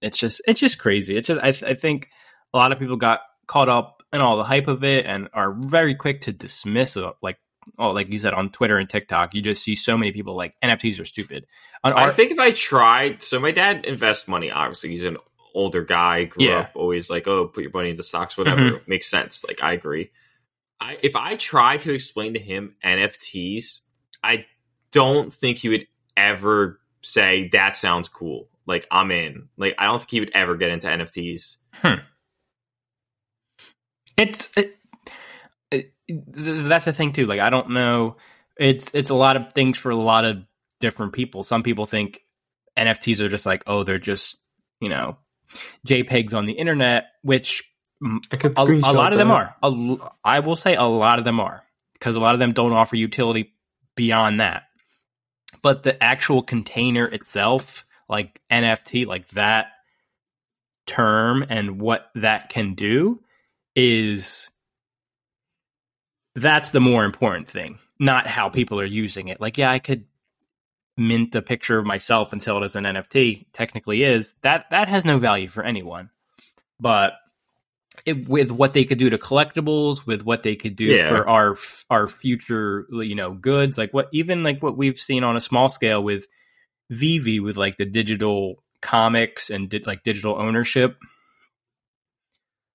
[0.02, 1.16] it's just it's just crazy.
[1.16, 2.08] It's just I th- I think
[2.52, 5.52] a lot of people got caught up in all the hype of it and are
[5.52, 7.12] very quick to dismiss it.
[7.22, 7.38] Like
[7.78, 10.54] oh, like you said on Twitter and TikTok, you just see so many people like
[10.62, 11.46] NFTs are stupid.
[11.84, 14.50] On I our, think if I tried, so my dad invests money.
[14.50, 15.16] Obviously, he's an
[15.54, 16.24] older guy.
[16.24, 16.58] Grew Yeah.
[16.60, 18.60] up always like, oh, put your money in the stocks, whatever.
[18.62, 18.88] Mhm.
[18.88, 19.44] Makes sense.
[19.46, 20.10] Like I agree.
[20.80, 23.80] I if I try to explain to him NFTs,
[24.22, 24.46] I
[24.92, 28.48] don't think he would ever say that sounds cool.
[28.66, 29.48] Like I'm in.
[29.56, 31.56] Like I don't think he would ever get into NFTs.
[31.74, 31.94] Hmm.
[34.16, 34.76] it's it,
[35.70, 37.26] it, that's the thing too.
[37.26, 38.16] Like I don't know.
[38.58, 40.38] It's it's a lot of things for a lot of
[40.80, 41.44] different people.
[41.44, 42.20] Some people think
[42.78, 44.38] NFTs are just like oh they're just
[44.80, 45.16] you know
[45.86, 47.64] JPEGs on the internet, which
[48.02, 49.54] a, a lot of them are.
[49.62, 51.62] A l- I will say a lot of them are
[51.94, 53.54] because a lot of them don't offer utility
[53.96, 54.64] beyond that.
[55.62, 59.66] But the actual container itself, like NFT, like that
[60.86, 63.20] term and what that can do,
[63.76, 64.50] is
[66.34, 69.40] that's the more important thing, not how people are using it.
[69.40, 70.04] Like, yeah, I could
[70.96, 73.46] mint a picture of myself and sell it as an NFT.
[73.52, 76.10] Technically, is that that has no value for anyone,
[76.78, 77.12] but
[78.06, 81.08] it, with what they could do to collectibles, with what they could do Yeah.
[81.08, 81.56] for our
[81.90, 85.68] our future, you know, goods, like what even like what we've seen on a small
[85.68, 86.26] scale with
[86.90, 90.96] VeVe, with like the digital comics and di- like digital ownership.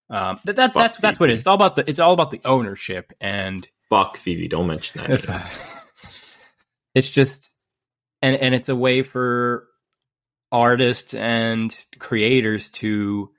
[0.09, 1.41] Um, that, that that's that's what it is.
[1.41, 5.49] It's all about the it's all about the ownership and Fuck VeVe, don't mention that.
[6.95, 7.49] it's just
[8.21, 9.67] and and it's a way for
[10.51, 13.31] artists and creators to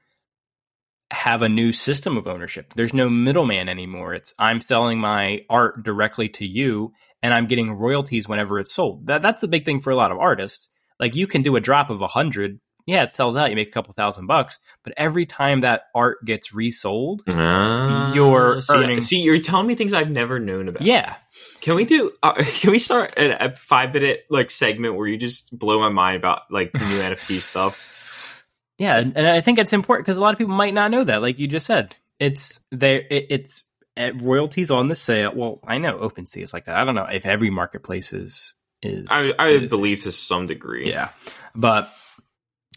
[1.11, 2.73] have a new system of ownership.
[2.75, 4.15] There's no middleman anymore.
[4.15, 6.93] It's I'm selling my art directly to you
[7.23, 9.07] and I'm getting royalties whenever it's sold.
[9.07, 10.69] That that's the big thing for a lot of artists.
[10.99, 13.69] Like you can do a drop of a hundred, yeah, it sells out, you make
[13.69, 19.01] a couple thousand bucks, but every time that art gets resold, Ah, You're see, earning-
[19.01, 20.83] See, you're telling me things I've never known about.
[20.83, 21.17] yeah,
[21.61, 22.13] Can we do?
[22.23, 25.89] Uh, can we start a, a five minute like segment where you just blow my
[25.91, 27.93] mind about like the new NFT stuff?
[28.79, 31.05] Yeah, and, and I think it's important because a lot of people might not know
[31.05, 31.23] that.
[31.23, 33.03] Like you just said, it's there.
[33.11, 33.65] It, it's
[33.97, 35.33] at royalties on the sale.
[35.35, 36.79] Well, I know OpenSea is like that.
[36.79, 39.07] I don't know if every marketplace is is.
[39.11, 40.91] I, I is- believe to some degree.
[40.91, 41.09] yeah,
[41.55, 41.91] but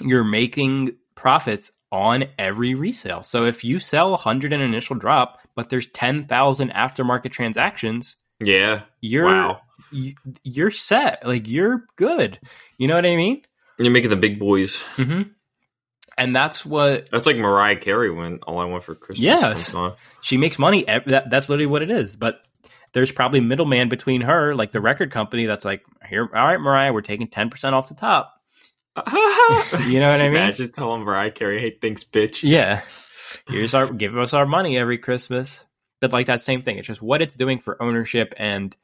[0.01, 3.23] you're making profits on every resale.
[3.23, 8.15] So if you sell a hundred in initial drop, but there's ten thousand aftermarket transactions,
[8.39, 8.83] Yeah.
[9.01, 9.61] you're Wow.
[9.91, 11.27] you, you're set.
[11.27, 12.39] Like you're good.
[12.77, 13.41] You know what I mean?
[13.77, 14.77] You're making the big boys.
[14.95, 15.23] hmm
[16.19, 19.75] And that's what That's like Mariah Carey when All I Want for Christmas Yes.
[20.21, 20.83] she makes money.
[20.83, 22.15] That, that's literally what it is.
[22.15, 22.41] But
[22.93, 26.91] there's probably middleman between her, like the record company, that's like, here, all right, Mariah,
[26.91, 28.33] we're taking ten percent off the top.
[29.87, 30.35] you know what I mean?
[30.35, 32.81] Imagine telling Mariah Carey, "Hey, thanks, bitch." Yeah,
[33.47, 35.63] here's our give us our money every Christmas.
[36.01, 36.77] But like that same thing.
[36.77, 38.75] It's just what it's doing for ownership and,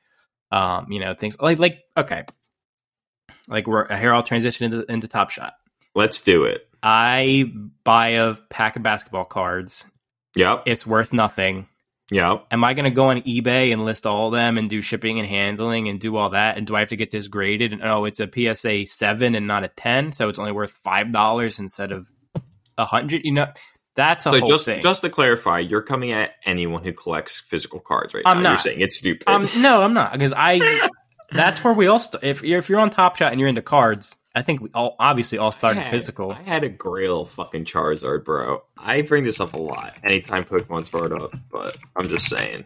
[0.52, 2.24] um, you know, things like like okay,
[3.48, 4.14] like we're here.
[4.14, 5.54] I'll transition into into Top Shot.
[5.96, 6.68] Let's do it.
[6.88, 7.52] I
[7.84, 9.84] buy a pack of basketball cards.
[10.36, 10.64] Yep.
[10.68, 11.68] It's worth nothing.
[12.12, 12.46] Yep.
[12.52, 15.18] am I going to go on eBay and list all of them and do shipping
[15.18, 16.56] and handling and do all that?
[16.58, 17.74] And do I have to get this graded?
[17.74, 21.12] And oh, it's a PSA seven and not a ten, so it's only worth five
[21.12, 22.08] dollars instead of
[22.78, 23.22] a hundred.
[23.24, 23.48] You know,
[23.96, 24.84] that's a So whole just thing.
[24.84, 28.50] just to clarify, you're coming at anyone who collects physical cards right I'm now.
[28.50, 28.62] You're not.
[28.64, 29.28] saying it's stupid.
[29.28, 30.88] um, no, I'm not because I
[31.32, 31.98] that's where we all.
[31.98, 34.70] St- if you're if you're on Top Shot and you're into cards, I think we
[34.74, 36.32] all obviously all I started had- physical.
[36.32, 38.64] I had a Grail fucking Charizard, bro.
[38.78, 42.66] I bring this up a lot anytime Pokemon's brought up, but I'm just saying.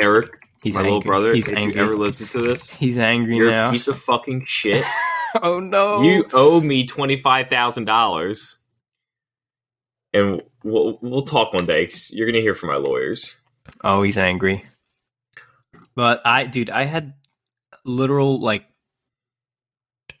[0.00, 0.30] Eric,
[0.62, 0.90] He's my angry.
[0.92, 1.76] little brother, He's if angry.
[1.76, 3.68] you ever listen to this, He's angry you're now.
[3.68, 4.84] a piece of fucking shit.
[5.42, 6.02] oh no!
[6.02, 8.58] You owe me twenty five thousand dollars,
[10.12, 11.86] and we'll we'll talk one day.
[11.86, 13.36] 'cause you're gonna hear from my lawyers.
[13.84, 14.64] Oh, he's angry.
[15.94, 17.14] But I, dude, I had
[17.84, 18.64] literal like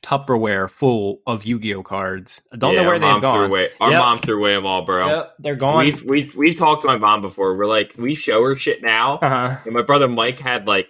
[0.02, 2.42] Tupperware full of Yu-Gi-Oh cards.
[2.52, 3.46] I don't Yeah, know where they've gone.
[3.46, 3.98] Away, our Yep.
[4.00, 5.06] mom threw away them all, bro.
[5.08, 5.84] Yep, they're gone.
[5.84, 7.56] We've we've we've talked to my mom before.
[7.56, 9.58] We're like, we show her shit now, uh-huh.
[9.64, 10.88] and my brother Mike had like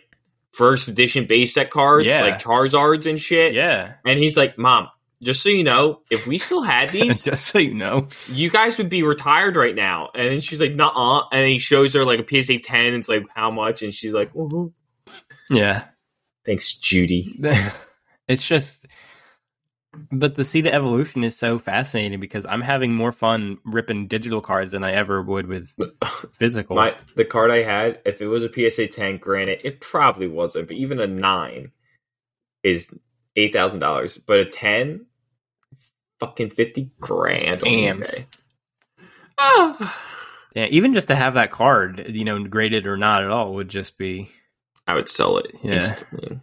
[0.52, 2.22] first edition base set cards, Yeah.
[2.22, 3.54] like Charizards and shit.
[3.54, 3.94] Yeah.
[4.04, 4.88] And he's like, Mom,
[5.22, 8.08] just so you know, if we still had these, Just so you know.
[8.28, 10.10] you guys would be retired right now.
[10.14, 11.28] And then she's like, Nuh-uh.
[11.32, 12.84] And he shows her like a PSA 10.
[12.86, 13.82] And it's like, how much?
[13.82, 14.72] And she's like, Woohoo.
[15.48, 15.84] Yeah.
[16.44, 17.40] Thanks, Judy.
[18.28, 18.81] it's just
[20.10, 24.40] but to see the evolution is so fascinating because I'm having more fun ripping digital
[24.40, 25.72] cards than I ever would with
[26.38, 26.76] physical.
[26.76, 30.68] My the card I had, if it was a PSA 10, granted, it probably wasn't,
[30.68, 31.72] but even a nine
[32.62, 32.92] is
[33.36, 34.18] eight thousand dollars.
[34.18, 35.06] But a ten,
[36.20, 38.04] fucking fifty grand Damn.
[39.38, 39.98] Ah.
[40.54, 43.68] yeah, even just to have that card, you know, graded or not at all would
[43.68, 44.30] just be
[44.86, 45.74] I would sell it Yeah.
[45.74, 46.40] instantly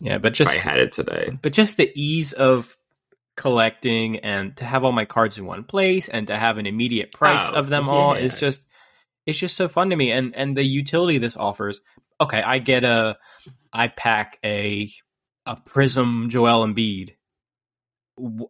[0.00, 1.38] yeah, but if I had it today.
[1.40, 2.76] but just the ease of
[3.36, 7.12] collecting and to have all my cards in one place and to have an immediate
[7.12, 8.66] price Oh, of them all is just
[9.26, 11.80] it's just so fun to me and and the utility this offers
[12.20, 13.18] okay i get a
[13.72, 14.90] i pack a
[15.44, 17.10] a prism joel Embiid.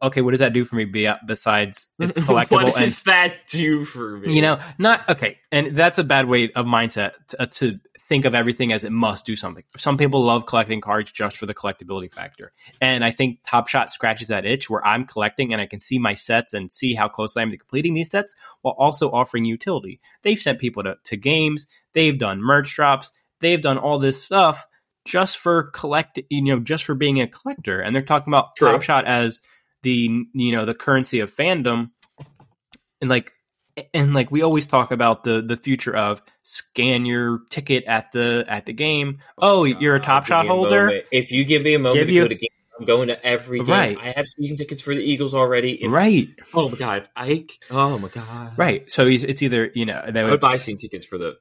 [0.00, 3.48] Okay what does that do for me be- besides it's collectible what and does that
[3.48, 4.34] do for me?
[4.36, 8.24] you know not okay and that's a bad way of mindset to, uh, to think
[8.24, 9.64] of everything as it must do something.
[9.76, 12.52] Some people love collecting cards just for the collectability factor.
[12.80, 15.98] And i think top shot scratches that itch where i'm collecting and i can see
[15.98, 19.44] my sets and see how close i am to completing these sets while also offering
[19.44, 20.00] utility.
[20.22, 21.66] They've sent people to, to games.
[21.92, 23.12] They've done merch drops.
[23.40, 24.66] They've done all this stuff
[25.04, 27.80] just for collect you know just for being a collector.
[27.80, 28.72] And they're talking about True.
[28.72, 29.40] top shot as
[29.82, 31.90] the you know the currency of fandom.
[33.00, 33.32] And like
[33.92, 38.44] and like we always talk about the the future of scan your ticket at the
[38.48, 41.02] at the game oh, oh you're a top Give shot a holder.
[41.12, 43.24] If you give me a moment Give to you- go to game, I'm going to
[43.24, 43.68] every game.
[43.68, 43.98] Right.
[43.98, 45.82] I have season tickets for the Eagles already.
[45.82, 48.52] If, right Oh my god, I oh my god.
[48.56, 51.18] right so it's it's either you know they I would would buy season tickets for
[51.18, 51.36] the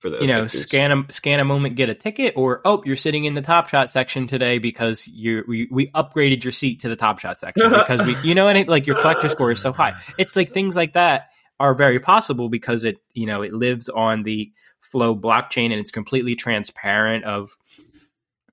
[0.00, 2.96] for the you know scan a scan a moment get a ticket or oh you're
[2.96, 6.88] sitting in the top shot section today because you we, we upgraded your seat to
[6.88, 9.60] the top shot section because we you know and it, like your collector score is
[9.60, 11.28] so high it's like things like that
[11.60, 15.92] are very possible because it you know it lives on the flow blockchain and it's
[15.92, 17.50] completely transparent of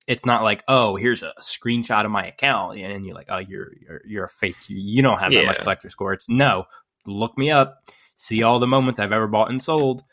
[0.05, 3.71] it's not like oh here's a screenshot of my account and you're like oh you're
[3.81, 5.63] you're, you're a fake you, don't have that much Yeah.
[5.63, 6.13] collector score.
[6.13, 6.65] It's no
[7.07, 7.79] look me up
[8.17, 10.03] see all the moments i've ever bought and sold.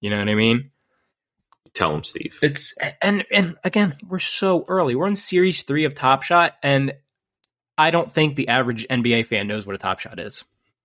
[0.00, 0.70] You know what i mean?
[1.74, 2.38] Tell him, Steve.
[2.42, 4.94] it's and and again we're so early.
[4.94, 6.92] We're in series three of top shot and
[7.78, 10.42] i don't think the average nba fan knows what a top shot is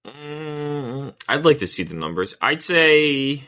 [0.07, 2.35] Mm, I'd like to see the numbers.
[2.41, 3.43] I'd say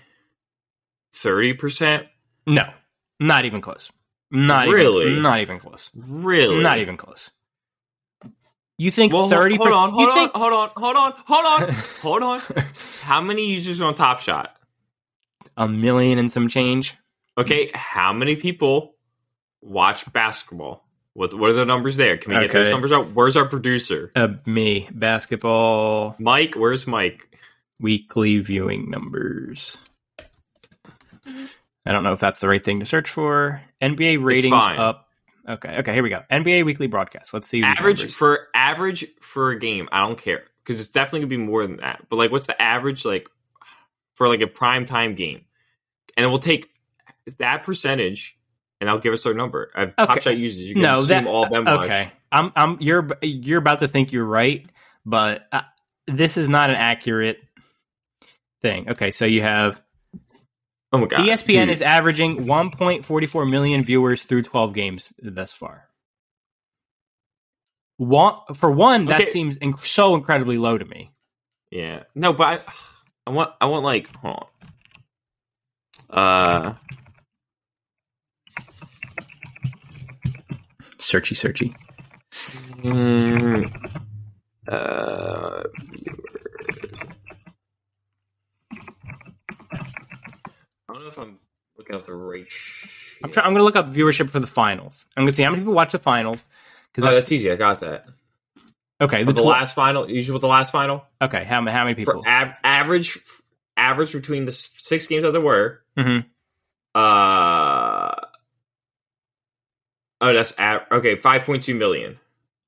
[1.13, 2.08] thirty percent.
[2.46, 2.70] no
[3.20, 3.92] not even close
[4.32, 5.12] not Really?
[5.12, 6.62] even, not even close Really?
[6.62, 7.30] Not even close.
[8.78, 9.56] You think Well, thirty?
[9.56, 12.42] hold on, hold on, think, hold on, hold on, hold on, hold on.
[13.02, 14.56] How many users on Top Shot?
[15.56, 16.96] a million and some change?
[17.38, 18.96] Okay, how many people
[19.62, 20.83] watch basketball?
[21.13, 22.17] What what are the numbers there?
[22.17, 23.13] Can we get those numbers out?
[23.13, 24.12] Where's our producer?
[24.15, 27.30] Uh, me basketball Mike, where's Mike?
[27.80, 29.78] weekly viewing numbers.
[31.86, 33.62] I don't know if that's the right thing to search for.
[33.82, 35.10] NBA ratings up.
[35.47, 36.23] Okay, okay, here we go.
[36.32, 37.34] NBA weekly broadcast.
[37.34, 37.62] Let's see.
[37.62, 38.15] Average numbers.
[38.15, 39.89] for average for a game.
[39.91, 42.06] I don't care because it's definitely gonna be more than that.
[42.10, 43.28] But like, what's the average like
[44.13, 45.43] for like a prime time game?
[46.15, 46.71] And we'll take
[47.39, 48.38] that percentage,
[48.84, 49.72] and I'll give us our number.
[49.74, 50.62] I've Top Shot users.
[50.63, 51.86] You can no, assume that all of them watch.
[51.86, 52.12] okay.
[52.34, 52.78] I'm, I'm.
[52.82, 54.67] You're, you're about to think you're right,
[55.06, 55.62] but uh,
[56.06, 57.38] this is not an accurate
[58.62, 58.89] thing.
[58.89, 59.82] Okay, so you have
[60.91, 61.22] Oh my god!
[61.22, 61.69] ESPN dude.
[61.69, 65.88] is averaging 1.44 million viewers through 12 games thus far.
[67.98, 69.32] One, for one, that Okay.
[69.32, 71.10] seems inc- so incredibly low to me.
[71.72, 72.04] Yeah.
[72.15, 72.60] No, but I,
[73.28, 74.46] I want I want like hold
[76.10, 76.17] on.
[76.17, 76.74] Uh
[81.04, 81.76] Searchy, searchy.
[82.82, 83.70] mm,
[84.68, 85.63] uh
[90.89, 91.39] I don't know if I'm
[91.78, 92.48] looking at the right
[93.24, 93.46] I'm trying.
[93.48, 95.06] I'm gonna look up viewership for the finals.
[95.16, 96.39] I'm gonna see how many people watch the finals.
[96.42, 96.50] Oh,
[96.94, 97.52] Because that's easy.
[97.52, 98.06] I got that.
[99.02, 99.24] okay.
[99.24, 100.10] The, The, tw- last final.
[100.10, 101.44] Usually with the last final okay.
[101.44, 102.22] How, ma- how many people?
[102.24, 103.20] for av- average
[103.78, 105.82] average between the six games that there were.
[105.98, 106.20] hmm
[106.96, 107.00] Uh
[110.24, 111.16] oh, that's av- okay.
[111.16, 112.20] Five point two million.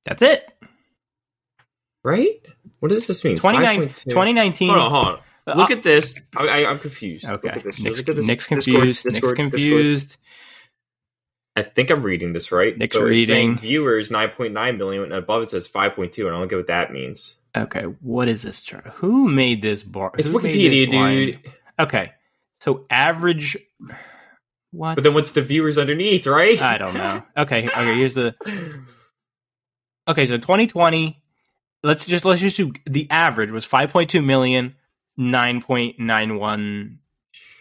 [0.05, 0.47] That's it.
[2.03, 2.39] Right?
[2.79, 3.37] What does this mean?
[3.37, 4.69] 29, 2019.
[4.69, 5.19] Hold on, hold on.
[5.47, 6.19] Uh, Look at this.
[6.37, 7.25] I, I, I'm confused.
[7.25, 7.49] Okay.
[7.49, 7.65] at.
[7.65, 8.25] Nick's, Look at this.
[8.25, 8.85] Nick's Discord, confused.
[8.85, 9.35] Nick's Discord, Discord.
[9.37, 10.17] confused.
[11.55, 12.77] I think I'm reading this right.
[12.77, 13.57] Nick's reading.
[13.57, 17.35] viewers 9.9 million, and above it says 5.2, and I don't get what that means.
[17.55, 17.83] Okay.
[18.01, 18.85] What is this chart?
[18.95, 20.11] Who made this bar?
[20.17, 21.39] It's Wikipedia, dude.
[21.79, 22.11] Okay.
[22.59, 23.57] So average.
[24.75, 24.95] What?
[24.95, 26.61] But then what's the viewers underneath, right?
[26.61, 27.23] I don't know.
[27.37, 27.67] Okay.
[27.67, 27.95] Okay.
[27.95, 28.35] Here's the.
[30.07, 30.25] Okay.
[30.27, 31.21] So 2020.
[31.83, 34.73] Let's just let's just do the average was 5.2 million,
[35.19, 36.97] 9.91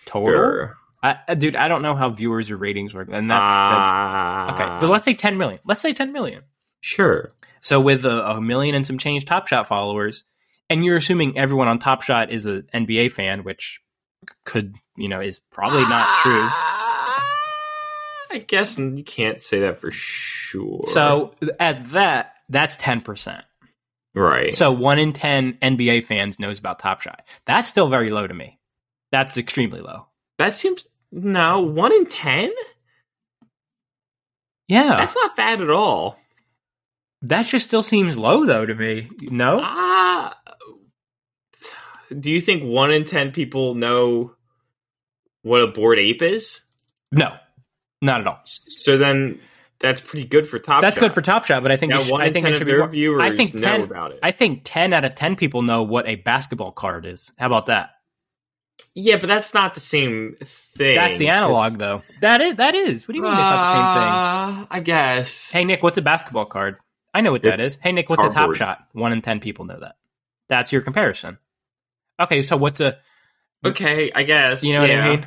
[0.06, 0.28] total.
[0.28, 0.76] Sure.
[1.02, 4.54] I, uh, dude, I don't know how viewers or ratings work, and that's, that's Ah,
[4.54, 4.64] okay.
[4.80, 5.60] But let's say 10 million.
[5.66, 6.42] Let's say 10 million.
[6.80, 7.30] sure.
[7.60, 10.24] So with a, a million and some change Top Shot followers,
[10.70, 13.80] and you're assuming everyone on Top Shot is an NBA fan, which
[14.44, 16.48] could you know is probably not true.
[18.34, 20.82] I guess you can't say that for sure.
[20.92, 23.44] So at that, that's 10 percent.
[24.14, 24.54] right.
[24.54, 27.22] So one in 10 NBA fans knows about Top Shot.
[27.46, 28.58] That's still very low to me.
[29.12, 30.06] That's extremely low.
[30.38, 32.50] that seems no one in ten.
[34.66, 36.18] Yeah, That's not bad at all.
[37.22, 39.08] that just still seems low though to me.
[39.30, 40.36] No, Ah,
[42.18, 44.34] do you think one in ten people know
[45.42, 46.62] what a bored ape is?
[47.12, 47.36] no,
[48.04, 48.40] not at all.
[48.44, 49.40] So then
[49.80, 50.80] that's pretty good for Top shot.
[50.82, 51.00] That's Shot.
[51.00, 52.66] good for Top Shot, but I think now it sh- one I think it should
[52.66, 54.20] be more- viewers I think know 10 about it.
[54.22, 57.32] I think 10 out of 10 people know what a basketball card is.
[57.38, 57.90] How about that?
[58.96, 60.96] yeah, but that's not the same thing.
[60.96, 62.02] That's the analog, though.
[62.20, 62.56] That is.
[62.56, 63.06] That is.
[63.08, 64.62] What do you mean it's not the same thing?
[64.62, 65.50] Uh, I guess.
[65.50, 66.76] Hey, Nick, what's a basketball card?
[67.12, 67.82] I know what that It's is.
[67.82, 68.78] Hey, Nick, what's a top shot?
[68.92, 69.96] One in ten people know that.
[70.48, 71.38] That's your comparison.
[72.20, 72.98] Okay, so what's a?
[73.64, 74.62] Okay, I guess.
[74.62, 74.90] You know what.
[74.90, 75.26] I mean?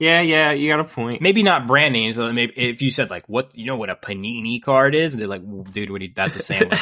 [0.00, 1.20] Yeah, yeah, you got a point.
[1.20, 2.16] Maybe not brand names.
[2.16, 5.20] but Maybe if you said like, what you know what a panini card is, and
[5.20, 6.00] they're like, "Well, dude, what?
[6.00, 6.80] You, that's a sandwich.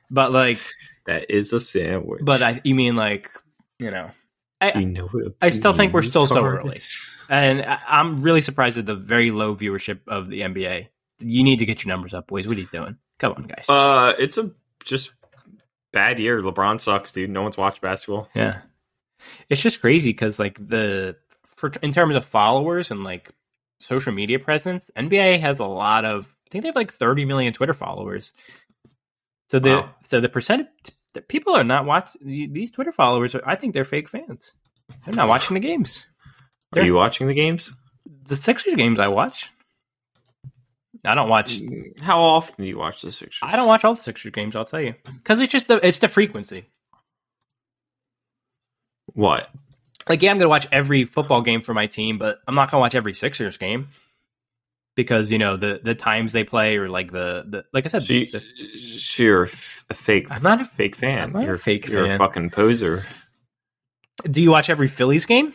[0.10, 0.58] but like,
[1.06, 2.20] that is a sandwich.
[2.22, 3.30] but I, you mean like,
[3.78, 4.10] you know,
[4.74, 5.08] Do you know
[5.40, 6.76] I still think we're still so early.
[6.76, 7.16] is?
[7.30, 10.88] and I- I'm really surprised at the very low viewership of the NBA.
[11.20, 12.46] You need to get your numbers up, boys.
[12.46, 12.98] What are you doing?
[13.18, 13.64] Come on, guys.
[13.68, 14.50] Uh, it's a
[14.84, 15.14] just
[15.92, 16.42] bad year.
[16.42, 17.30] LeBron sucks, dude.
[17.30, 18.28] No one's watched basketball.
[18.34, 18.60] Yeah,
[19.48, 21.16] it's just crazy because like the
[21.62, 23.30] for in terms of followers and like
[23.78, 26.26] social media presence, NBA has a lot of.
[26.26, 28.32] I think they have like 30 million Twitter followers.
[29.48, 29.94] So the Wow.
[30.02, 30.66] so the percent
[31.14, 33.36] the people are not watching these Twitter followers.
[33.36, 34.52] Are, I think they're fake fans.
[35.04, 36.04] They're not watching the games.
[36.74, 37.72] Are you watching the games?
[38.26, 39.48] The Sixers games I watch.
[41.04, 41.60] I don't watch.
[41.60, 43.38] Mm, how often do you watch the Sixers?
[43.42, 44.56] I don't watch all the Sixers games.
[44.56, 46.64] I'll tell you because it's just the it's the frequency.
[49.14, 49.48] What?
[50.08, 52.80] Like yeah, I'm gonna watch every football game for my team, but I'm not gonna
[52.80, 53.88] watch every Sixers game
[54.96, 58.02] because you know the the times they play or like the, the like I said,
[58.02, 60.60] So, you, the- so you're a fake I'm not.
[60.60, 61.18] A, fake fan.
[61.24, 62.14] I'm not a you're fake You're fan.
[62.16, 63.04] a fucking poser.
[64.30, 65.52] do you watch every Phillies game?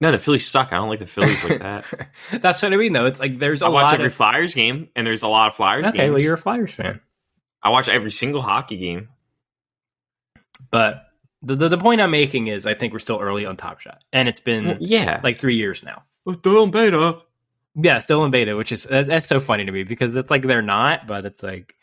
[0.00, 0.72] No, the Phillies suck.
[0.72, 1.84] I don't like the Phillies like that.
[2.32, 3.06] That's what I mean, though.
[3.06, 4.14] It's like there's a I watch every of.
[4.14, 6.10] Flyers game, and there's a lot of Flyers Okay, games.
[6.14, 7.00] well, you're a Flyers fan,
[7.62, 9.08] I watch every single hockey game.
[10.72, 11.06] but
[11.42, 14.02] the, the the point I'm making is I think we're still early on Top Shot,
[14.12, 16.02] and it's been Well, yeah, like three years now.
[16.24, 17.18] we're still in beta.
[17.74, 20.42] Yeah, still in beta, which is that- that's so funny to me because it's like
[20.42, 21.74] they're not, but it's like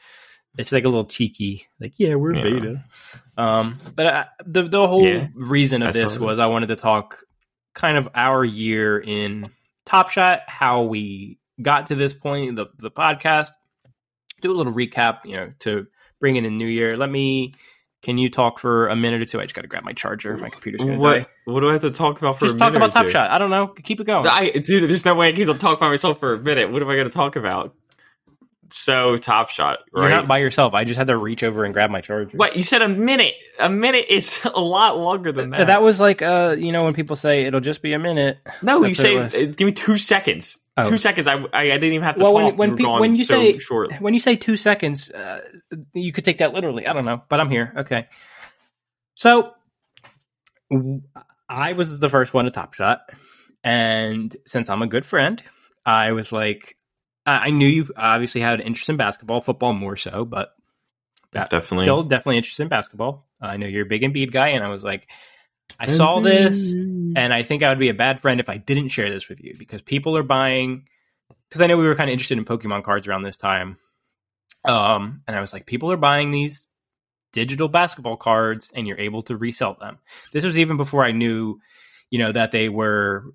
[0.57, 2.43] it's like a little cheeky, like yeah, we're Yeah.
[2.43, 2.83] beta.
[3.37, 6.39] Um, but I, the the whole Yeah, reason of that's this was is.
[6.39, 7.23] I wanted to talk
[7.73, 9.45] kind of our year in
[9.85, 13.49] Top Shot, how we got to this point, the the podcast,
[14.41, 15.87] do a little recap, you know, to
[16.19, 16.95] bring in a new year.
[16.97, 17.53] Let me.
[18.01, 19.39] Can you talk for a minute or two?
[19.39, 20.37] I just got to grab my charger.
[20.37, 21.27] My computer's going to die.
[21.43, 21.59] What?
[21.59, 23.11] Do I have to talk about for Just a talk about Top two?
[23.11, 23.29] Shot.
[23.29, 23.67] I don't know.
[23.67, 24.25] Keep it going.
[24.25, 26.71] I, dude, there's no way I can talk by myself for a minute.
[26.71, 27.75] What am I going to talk about?
[28.71, 30.03] So, Top Shot, right?
[30.03, 30.73] You're not by yourself.
[30.73, 32.37] I just had to reach over and grab my charger.
[32.37, 33.33] What you said a minute?
[33.59, 35.67] A minute is a lot longer than that.
[35.67, 38.37] That was like, uh, you know, when people say it'll just be a minute.
[38.61, 40.59] no, you that's say uh, give me two seconds.
[40.85, 40.89] Oh.
[40.89, 41.27] Two seconds.
[41.27, 42.57] I, I didn't even have to Well, talk.
[42.57, 45.41] when when, you pe- when you so say when you say two seconds, uh,
[45.93, 46.85] you could take that literally.
[46.87, 47.73] I don't know, but I'm here.
[47.77, 48.07] Okay,
[49.15, 49.53] so
[51.49, 53.01] I was the first one to Top Shot,
[53.63, 55.41] and since I'm a good friend,
[55.85, 56.77] I was like,
[57.25, 60.53] I I knew you obviously had an interest in basketball, football more so, but
[61.31, 61.85] that- Definitely.
[61.85, 63.27] still definitely interested in basketball.
[63.41, 65.09] I know you're a big Embiid guy, and I was like,
[65.79, 68.89] I saw this and I think I would be a bad friend if I didn't
[68.89, 70.85] share this with you because people are buying
[71.49, 73.77] because I know we were kind of interested in Pokemon cards around this time.
[74.65, 76.67] Um, and I was like, people are buying these
[77.33, 79.97] digital basketball cards and you're able to resell them.
[80.31, 81.59] This was even before I knew,
[82.09, 83.25] you know, that they were,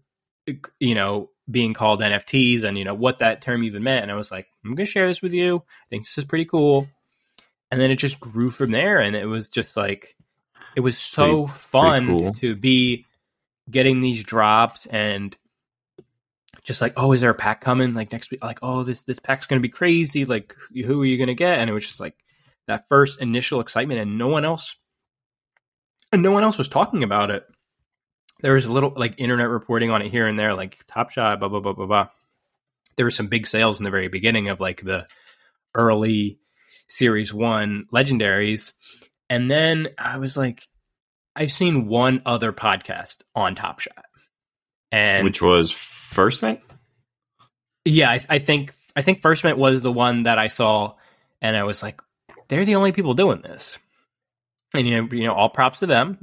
[0.78, 4.03] you know, being called NFTs and, you know, what that term even meant.
[4.03, 5.57] And I was like, I'm going to share this with you.
[5.57, 6.87] I think this is pretty cool.
[7.70, 9.01] And then it just grew from there.
[9.01, 10.16] And it was just like,
[10.77, 12.33] it was so pretty, fun pretty cool.
[12.35, 13.07] to be
[13.70, 15.37] getting these drops and
[16.62, 18.43] just like, oh, is there a pack coming like next week?
[18.43, 20.25] Like, oh, this this pack's gonna be crazy.
[20.25, 21.59] Like, who are you gonna get?
[21.59, 22.14] And it was just like
[22.66, 24.77] that first initial excitement, and no one else,
[26.12, 27.45] and no one else was talking about it.
[28.41, 31.39] There was a little like internet reporting on it here and there, like Top Shot,
[31.39, 32.09] blah blah blah blah blah.
[32.97, 35.07] There were some big sales in the very beginning of like the
[35.75, 36.39] early
[36.89, 38.72] Series One legendaries,
[39.29, 40.66] and then I was like,
[41.37, 44.05] I've seen one other podcast on Top Shot,
[44.93, 46.61] and which was First Mint.
[47.85, 50.95] Yeah, I, I think I think First Mint was the one that I saw,
[51.43, 52.01] and I was like,
[52.49, 53.79] they're the only people doing this,
[54.75, 56.18] and you know, you know, all props to them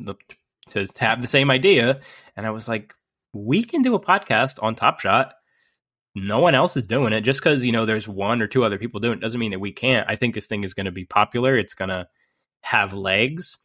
[0.69, 1.99] to, to have the same idea,
[2.37, 2.93] and I was like,
[3.33, 5.33] we can do a podcast on Top Shot.
[6.13, 7.21] No one else is doing it.
[7.21, 9.59] Just because you know there's one or two other people doing it doesn't mean that
[9.59, 10.09] we can't.
[10.09, 11.57] I think this thing is going to be popular.
[11.57, 12.07] It's going to
[12.61, 13.57] have legs,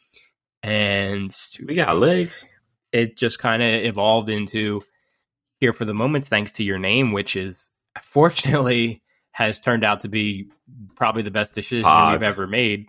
[0.62, 1.34] and
[1.64, 2.46] we got legs.
[2.92, 4.82] It just kind of evolved into
[5.60, 7.68] here for the moment, thanks to your name, which is
[8.02, 10.48] fortunately has turned out to be
[10.94, 12.12] probably the best decision Pog.
[12.12, 12.86] we've ever made.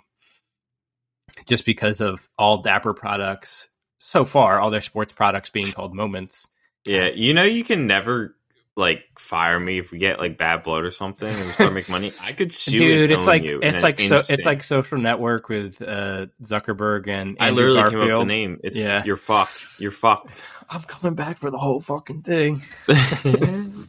[1.45, 6.47] Just because of all Dapper products so far, all their sports products being called moments.
[6.85, 8.36] Yeah, you know, you can never
[8.77, 11.91] like fire me if we get like bad blood or something and we start making
[11.91, 12.13] money.
[12.21, 13.11] I could sue dude.
[13.11, 17.81] It's like it's like so it's like social network with uh, Zuckerberg and I literally
[17.81, 18.03] Garfield.
[18.03, 18.59] came up with the name.
[18.63, 19.03] It's yeah.
[19.03, 19.79] You're fucked.
[19.79, 20.43] You're fucked.
[20.69, 22.61] I'm coming back for the whole fucking thing.
[22.87, 23.87] and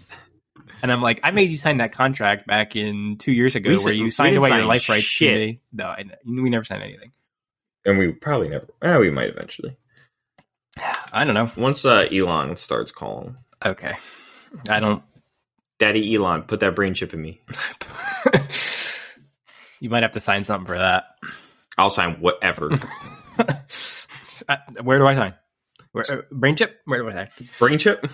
[0.83, 3.93] I'm like, I made you sign that contract back in two years ago, we where
[3.93, 5.35] you signed away your life rights shit.
[5.35, 5.61] to me.
[5.73, 7.13] No, I, we never signed anything.
[7.85, 8.69] And we probably never.
[8.81, 9.77] Eh, we might eventually.
[11.13, 11.51] I don't know.
[11.57, 13.37] Once uh, Elon starts calling.
[13.65, 13.97] Okay.
[14.69, 15.03] I don't.
[15.79, 17.41] Daddy Elon, put that brain chip in me.
[19.81, 21.05] you might have to sign something for that.
[21.77, 22.71] I'll sign whatever.
[24.49, 25.35] Uh, where do I sign?
[25.91, 26.79] Where, uh, brain chip?
[26.85, 27.29] Where do I sign?
[27.59, 28.09] Brain chip.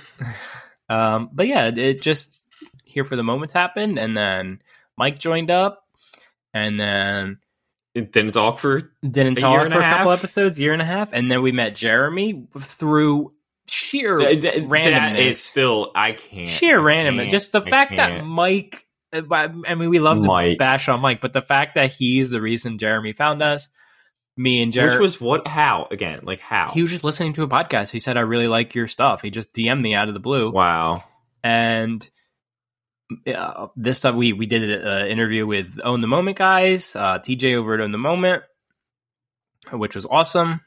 [0.89, 2.41] Um, but yeah, it just
[2.85, 4.63] here for the moment happened, and then
[4.97, 5.85] Mike joined up,
[6.55, 7.41] and then
[7.95, 11.11] it didn't talk for didn't talk for a, a couple episodes, year and a half,
[11.13, 13.34] and then we met Jeremy through
[13.67, 14.93] sheer th- th- randomness.
[14.93, 17.31] That is still I can't sheer randomness.
[17.31, 18.21] Just the I fact can't.
[18.21, 18.87] that Mike.
[19.13, 20.59] Uh, I mean, we love to Mike.
[20.59, 23.69] bash on Mike, but the fact that he's the reason Jeremy found us,
[24.37, 25.47] me and Jeremy, which was what?
[25.47, 26.21] How again?
[26.25, 26.71] Like how?
[26.73, 27.91] He was just listening to a podcast.
[27.91, 30.51] He said, "I really like your stuff." He just DM'd me out of the blue.
[30.51, 31.05] Wow.
[31.45, 32.09] And
[33.27, 37.55] uh, this stuff we we did an interview with Own the Moment guys, uh, TJ
[37.55, 38.43] over at Own the Moment,
[39.71, 40.61] which was awesome.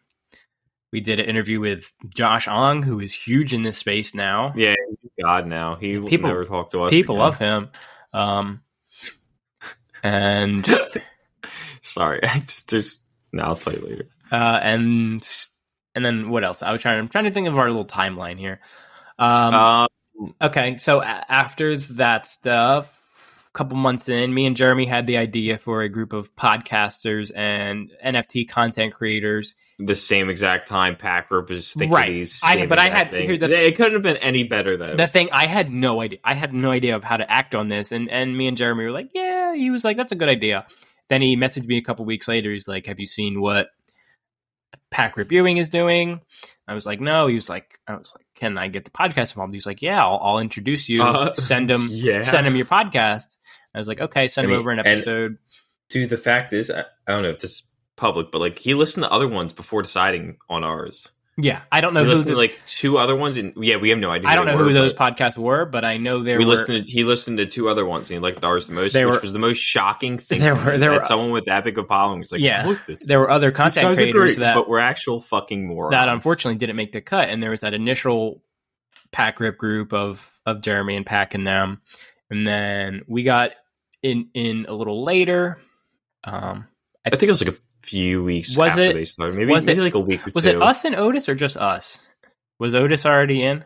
[0.92, 4.54] We did an interview with Josh Ong, who is huge in this space now.
[4.56, 4.76] Yeah,
[5.22, 5.76] God now.
[5.76, 6.92] He people, never talk to us.
[6.92, 7.26] People again.
[7.26, 7.70] love him.
[8.14, 8.62] Um,
[10.02, 10.66] and
[11.82, 13.00] sorry, I just there's
[13.34, 14.08] no, I'll tell you later.
[14.32, 15.28] Uh, and
[15.94, 16.64] and then what else?
[16.64, 17.00] I was trying.
[17.00, 18.62] I'm trying to think of our little timeline here.
[19.20, 19.88] Um, um
[20.42, 25.18] okay, so a- after that stuff, a couple months in, me and Jeremy had the
[25.18, 31.30] idea for a group of podcasters and NFT content creators the same exact time Pack
[31.30, 32.30] Rip is thinking right.
[32.42, 34.96] I, but I had here the, it couldn't have been any better though.
[34.96, 36.20] The thing I had no idea.
[36.24, 38.86] I had no idea of how to act on this, and and me and Jeremy
[38.86, 39.54] were like, yeah.
[39.54, 40.66] He was like, that's a good idea.
[41.10, 42.52] Then he messaged me a couple weeks later.
[42.52, 43.70] He's like, have you seen what
[44.90, 46.22] Pack Rip Ewing is doing?
[46.68, 47.28] I was like, no.
[47.28, 49.54] He was like, I was like, can I get the podcast involved?
[49.54, 51.04] He's like, yeah, I'll, I'll introduce you.
[51.04, 52.24] Uh, send him, yeah.
[52.24, 53.38] send him your podcast.
[53.74, 55.38] I was like, okay, send I him over an episode.
[55.90, 57.64] dude, the fact is, I, I don't know if this
[57.98, 61.10] public, but like he listened to other ones before deciding on ours.
[61.40, 62.04] Yeah, I don't know.
[62.04, 64.28] He listened the, to like two other ones, and yeah, we have no idea.
[64.28, 66.40] I don't know were, who those podcasts were, but I know there.
[66.40, 66.84] We were, listened.
[66.84, 69.20] To, he listened to two other ones, and he liked ours the most, which were,
[69.20, 70.40] was the most shocking thing.
[70.40, 72.76] There were there were someone with that big of following was like, yeah,
[73.06, 75.92] there were other content creators great, that, but we're actual fucking morons.
[75.92, 78.42] That unfortunately didn't make the cut, and there was that initial
[79.12, 81.82] pack rip group of of Jeremy and Pack and them,
[82.32, 83.52] and then we got
[84.02, 85.60] in in a little later.
[86.24, 86.66] Um,
[87.06, 89.38] I, I think it was like a few weeks was after it, they started.
[89.38, 90.52] Maybe, was maybe it, like a week or was two.
[90.52, 92.00] it us and Otis or just us?
[92.60, 93.64] Was Otis already in?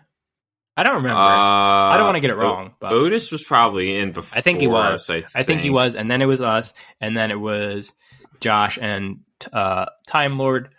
[0.78, 1.20] I don't remember.
[1.20, 2.76] Uh, I don't want to get it wrong.
[2.80, 4.38] But Otis was probably in before.
[4.38, 5.04] I think he was.
[5.04, 5.36] Us, I, think.
[5.36, 5.62] I, think.
[5.62, 7.94] he was, and then it was us, and then it was
[8.40, 9.20] Josh and
[9.52, 10.70] uh, Time Lord,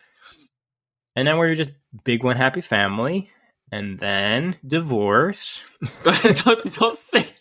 [1.15, 1.71] and then we were just
[2.05, 3.31] big one happy family,
[3.71, 5.63] and then divorce.
[6.05, 7.27] don't, don't say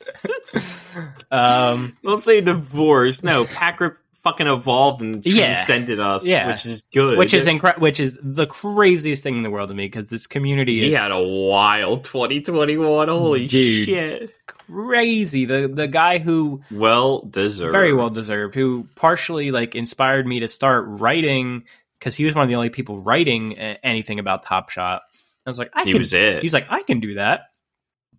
[1.32, 3.24] Um, don't say divorce.
[3.24, 5.46] No, Packer fucking evolved and Yeah.
[5.46, 6.48] transcended us, Yeah.
[6.52, 7.18] which is good.
[7.18, 10.28] which is incre- which is the craziest thing in the world to me because this
[10.28, 13.08] community he is had a wild 2021.
[13.08, 13.86] Holy Dude.
[13.88, 14.36] shit!
[14.48, 15.46] crazy.
[15.46, 17.72] The the guy who Well deserved.
[17.72, 21.64] very well deserved, who partially like inspired me to start writing
[22.00, 25.02] because he was one of the only people writing anything about Top Shot.
[25.46, 26.00] I was like, I He can.
[26.02, 26.42] was it.
[26.44, 27.42] He's like, I can do that.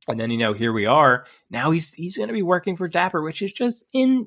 [0.08, 1.24] And then you know, here we are.
[1.50, 4.26] Now he's he's going to be working for Dapper, which is just in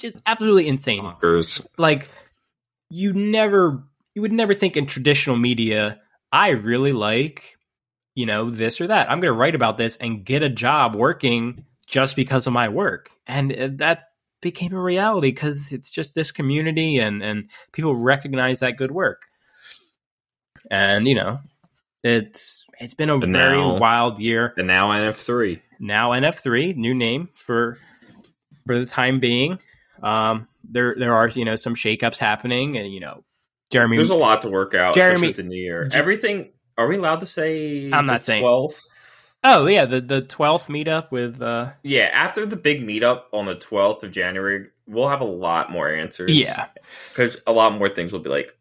[0.00, 1.02] just absolutely insane.
[1.02, 1.64] Fuckers.
[1.78, 2.08] Like
[2.90, 3.82] you never
[4.14, 6.00] you would never think in traditional media.
[6.32, 7.56] I really like
[8.14, 9.10] you know this or that.
[9.10, 12.68] I'm going to write about this and get a job working just because of my
[12.68, 14.04] work, and uh, that
[14.42, 19.22] became a reality because it's just this community and and people recognize that good work.
[20.70, 21.40] And you know,
[22.02, 25.60] it's it's been a And very now- wild year And now NF3.
[25.78, 27.78] now NF3, new name for
[28.66, 29.58] for the time being.
[30.02, 33.24] Um, there there are you know some shakeups happening, and you know
[33.70, 33.96] Jeremy.
[33.96, 35.88] There's a lot to work out, Jeremy- with the new year.
[35.92, 36.50] Everything.
[36.78, 37.90] Are we allowed to say?
[37.92, 38.42] I'm not the saying.
[38.44, 38.80] 12th?
[39.44, 43.54] oh yeah, the the twelfth meetup with uh Yeah, after the big meetup on the
[43.56, 46.30] 12th of January, we'll have a lot more answers.
[46.30, 46.66] yeah,
[47.10, 48.54] because a lot more things will be like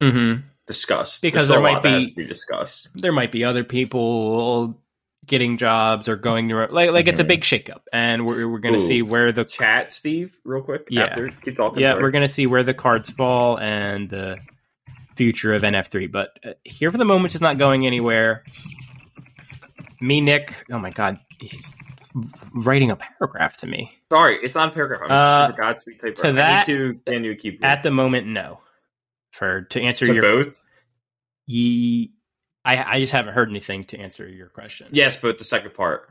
[0.00, 0.34] hmm
[0.66, 2.88] discussed Because there might be- be discussed.
[2.94, 4.78] there might be other people
[5.26, 7.28] getting jobs or going to like like it's a Mhm.
[7.28, 8.86] big shakeup, and we're we're gonna Ooh.
[8.86, 10.86] see where the Chat, Steve, real quick.
[10.90, 11.04] Yeah.
[11.04, 11.80] After keep talking.
[11.82, 14.38] yeah we're gonna see where the cards fall and the
[15.16, 16.06] future of NF3.
[16.10, 18.44] But uh, here for the moment is not going anywhere.
[20.00, 20.54] Me, Nick.
[20.70, 21.68] Oh my god, he's
[22.54, 23.90] writing a paragraph to me.
[24.12, 24.38] sorry.
[24.42, 25.02] It's not a paragraph.
[25.04, 26.14] I'm Uh, super type.
[26.16, 28.60] to that- to can you keep At the moment, no.
[29.32, 30.64] For to answer to your both.
[31.46, 32.12] ye,
[32.66, 34.88] I I just haven't heard anything to answer your question.
[34.92, 36.10] Yes, but the second part.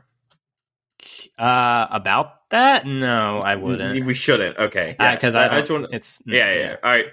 [1.38, 2.86] Uh, about that?
[2.86, 4.04] No, I wouldn't.
[4.06, 4.56] We shouldn't.
[4.58, 4.96] Okay.
[4.98, 5.36] because yes.
[5.36, 5.86] I, don't, just want.
[5.92, 6.76] it's Yeah, yeah, yeah.
[6.82, 7.06] All right.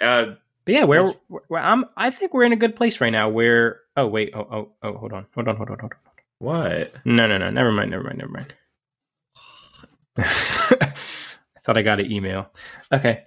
[0.00, 0.34] Uh,
[0.64, 1.06] But yeah, where,
[1.48, 3.30] where I'm, I think we're in a good place right now.
[3.30, 5.98] Where oh wait oh oh oh hold on hold on hold on hold on
[6.38, 6.94] what?
[7.04, 8.54] no no no never mind never mind never mind.
[10.18, 12.50] I thought I got an email.
[12.92, 13.24] Okay,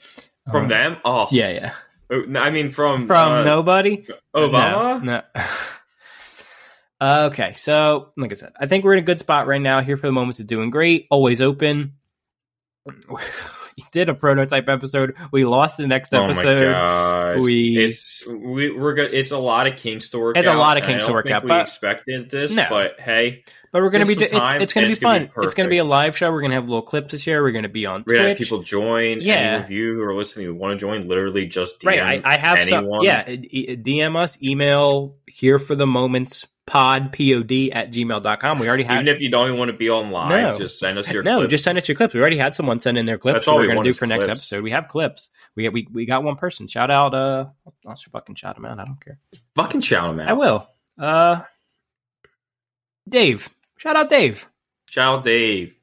[0.52, 0.98] From Um, them?
[1.04, 1.74] Oh, Yeah, yeah.
[2.10, 4.06] Oh, I mean, from From uh, nobody.
[4.36, 5.04] Obama.
[5.04, 5.22] No.
[7.02, 7.26] no.
[7.28, 9.82] okay, so like I said, I think we're in a good spot right now.
[9.82, 11.08] Here for the moments of doing great.
[11.10, 11.94] Always open.
[13.78, 15.16] We did a prototype episode.
[15.32, 16.62] We lost the next Oh episode.
[16.62, 17.40] gosh.
[17.40, 19.14] We- it's we, we're good.
[19.14, 20.38] It's a lot of kinks to work.
[20.38, 22.66] It's a lot of kinks to work out, We but- expected this, No.
[22.70, 24.14] but hey, But we're gonna be.
[24.14, 24.32] It's, it's
[24.74, 25.32] gonna be it's gonna fun.
[25.36, 26.32] be it's gonna be a live show.
[26.32, 27.44] We're gonna have little clips to share.
[27.44, 28.48] We're gonna be on we're gonna have Twitch.
[28.48, 29.20] people join.
[29.22, 29.34] Yeah.
[29.36, 32.22] Any of you who are listening who want to join, literally just DM right.
[32.26, 32.88] I, I have some.
[33.02, 33.26] Yeah.
[33.26, 34.38] DM us.
[34.42, 38.60] Email here for the moments pod pod at gmail.com.
[38.60, 38.96] We already have.
[39.04, 40.58] Even if you don't even want to be online No.
[40.58, 41.52] just send us your no, clips.
[41.52, 42.14] just send us your clips.
[42.14, 43.36] We already had someone send in their clips.
[43.36, 44.40] That's all we're we gonna do is for next clips.
[44.42, 44.64] episode.
[44.64, 45.30] We have clips.
[45.56, 46.68] We we we got one person.
[46.68, 47.14] Shout out.
[47.14, 47.46] Uh,
[47.86, 48.80] I'll just fucking shout him out.
[48.80, 49.20] I don't care.
[49.56, 50.30] fucking shout them out.
[50.30, 50.68] I will.
[51.00, 51.42] Uh,
[53.08, 53.50] Dave.
[53.78, 54.48] Shout out Dave.
[54.90, 55.74] Shout out Dave.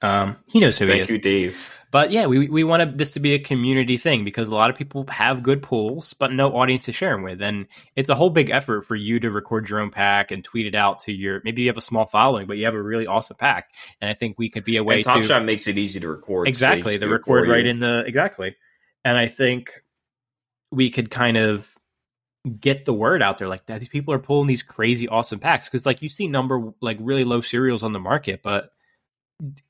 [0.00, 1.10] Um, he knows who he Thank is.
[1.10, 1.78] you, Dave.
[1.92, 4.76] But yeah, we we want this to be a community thing because a lot of
[4.76, 8.30] people have good pools, but no audience to share them with, and it's a whole
[8.30, 11.42] big effort for you to record your own pack and tweet it out to your.
[11.44, 14.14] Maybe you have a small following, but you have a really awesome pack, and I
[14.14, 16.48] think we could be a way And Top to Shot makes it easy to record.
[16.48, 18.56] exactly so the just do it record right in the exactly,
[19.04, 19.84] and I think
[20.70, 21.70] we could kind of
[22.58, 23.80] get the word out there like that.
[23.80, 27.24] These people are pulling these crazy awesome packs because like you see number like really
[27.24, 28.70] low serials on the market, but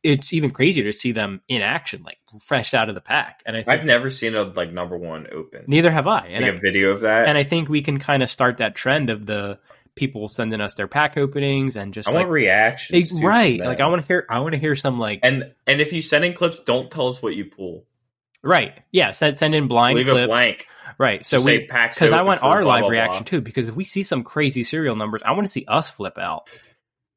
[0.02, 3.42] it's even crazier to see them in action, like fresh out of the pack.
[3.46, 5.64] And I think I've never seen a like number one open.
[5.66, 6.26] neither have I.
[6.28, 7.28] And like I, a video of that.
[7.28, 9.58] and I think we can kind of start that trend of the
[9.94, 13.12] people sending us their pack openings and just I like want reactions.
[13.12, 13.80] Right, like.
[13.80, 16.24] I want to hear I want to hear some like and and if you send
[16.24, 17.84] in clips, don't tell us what you pull.
[18.42, 20.24] right, yeah, send send in blind Leave clips.
[20.24, 20.66] it blank.
[20.98, 23.30] Right, so Just we packs because I want our live blah, reaction blah.
[23.30, 23.40] too.
[23.40, 26.48] Because if we see some crazy serial numbers, I want to see us flip out.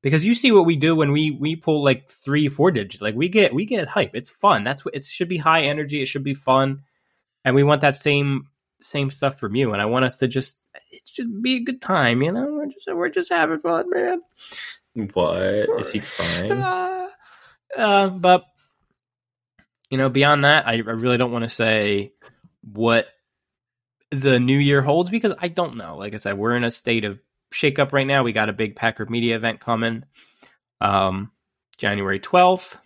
[0.05, 3.01] Because you see what we do when we we pull like three, four digits.
[3.01, 4.11] Like we get we get hype.
[4.13, 4.63] It's fun.
[4.63, 5.37] That's what it should be.
[5.39, 5.99] High energy.
[5.99, 6.83] It should be fun,
[7.43, 8.49] and we want that same
[8.81, 9.73] same stuff from you.
[9.73, 10.57] And I want us to just
[10.91, 12.21] it just be a good time.
[12.21, 14.21] You know, we're just we're just having fun, man.
[15.13, 16.51] What is he crying?
[16.51, 17.07] Uh,
[17.75, 18.45] uh, but
[19.89, 22.13] you know, beyond that, I, I really don't want to say
[22.61, 23.07] what
[24.11, 25.97] the new year holds because I don't know.
[25.97, 27.19] Like I said, we're in a state of
[27.55, 28.23] shakeup right now.
[28.23, 30.03] We got a big Packard media event coming,
[30.81, 31.31] um,
[31.77, 32.77] January twelfth.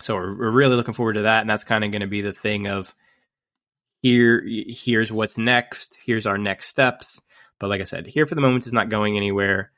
[0.00, 2.22] So we're, we're really looking forward to that, and that's kind of going to be
[2.22, 2.94] the thing of
[4.00, 4.44] here.
[4.46, 5.96] Here's what's next.
[6.04, 7.20] Here's our next steps.
[7.58, 9.72] But like I said, here for the moment is not going anywhere.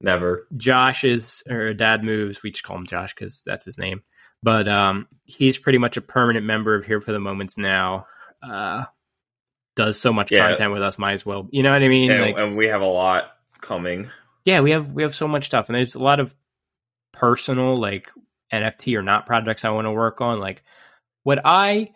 [0.00, 0.46] Never.
[0.56, 2.42] Josh is or dad moves.
[2.42, 4.02] We just call him Josh because that's his name.
[4.42, 8.06] But um, he's pretty much a permanent member of Here for the Moments now.
[8.42, 8.84] Uh,
[9.76, 10.48] does so much Yeah.
[10.48, 11.48] content with us, might as well.
[11.52, 12.10] You know what I mean?
[12.10, 14.10] And, Like, and we have a lot coming.
[14.44, 16.34] yeah, we have we have so much stuff, and there's a lot of
[17.12, 18.10] personal like
[18.52, 20.38] NFT or not projects I want to work on.
[20.40, 20.62] Like
[21.24, 21.92] what I,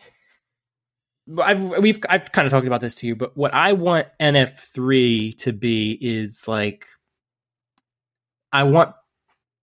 [1.41, 4.51] I've we've I've kind of talked about this to you, but what I want NF
[4.59, 6.87] three to be is like,
[8.53, 8.95] I want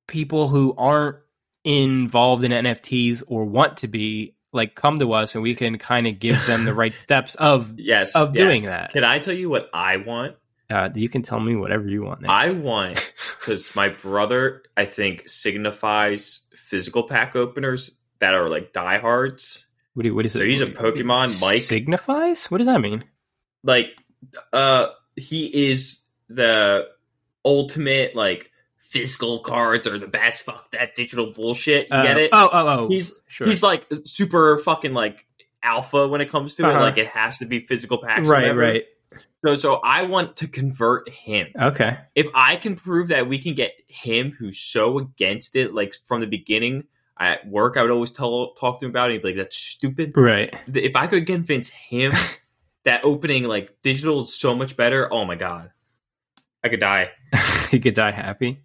[0.07, 1.17] people who aren't
[1.65, 6.05] involved in NFTs or want to be like come to us and we can kind
[6.07, 8.13] of give them the right steps of Yes.
[8.15, 8.43] Of yes.
[8.43, 8.91] doing that.
[8.91, 10.35] Can I tell you what I want?
[10.69, 12.27] uh, you can tell me whatever you want.
[12.27, 19.65] I want because my brother, I think, signifies physical pack openers that are like diehards.
[19.93, 20.41] What, do you, what is So it?
[20.41, 21.61] So he's a Pokemon Mike.
[21.61, 22.51] Signifies?
[22.51, 23.05] What does that mean?
[23.63, 23.87] Like,
[24.51, 26.87] uh, he is the
[27.45, 28.51] ultimate like
[28.89, 30.41] physical cards are the best.
[30.43, 31.87] Fuck that digital bullshit.
[31.89, 32.29] You Uh, get it?
[32.33, 32.87] Oh, oh, oh.
[32.89, 33.47] He's sure.
[33.47, 35.25] he's like super fucking like
[35.63, 36.77] alpha when it comes to Uh-huh.
[36.77, 36.81] it.
[36.81, 38.27] Like it has to be physical packs.
[38.27, 38.83] right, right.
[39.45, 41.47] So so I want to convert him.
[41.59, 41.97] Okay.
[42.15, 46.21] if I can prove that we can get him who's so against it, like from
[46.21, 46.83] the beginning
[47.19, 49.13] at work, I would always tell talk to him about it.
[49.13, 50.53] He'd be like, "That's stupid." Right.
[50.67, 52.13] If I could convince him
[52.83, 55.71] that opening like digital is so much better, oh my god,
[56.63, 57.09] I could die.
[57.71, 58.61] he could die happy.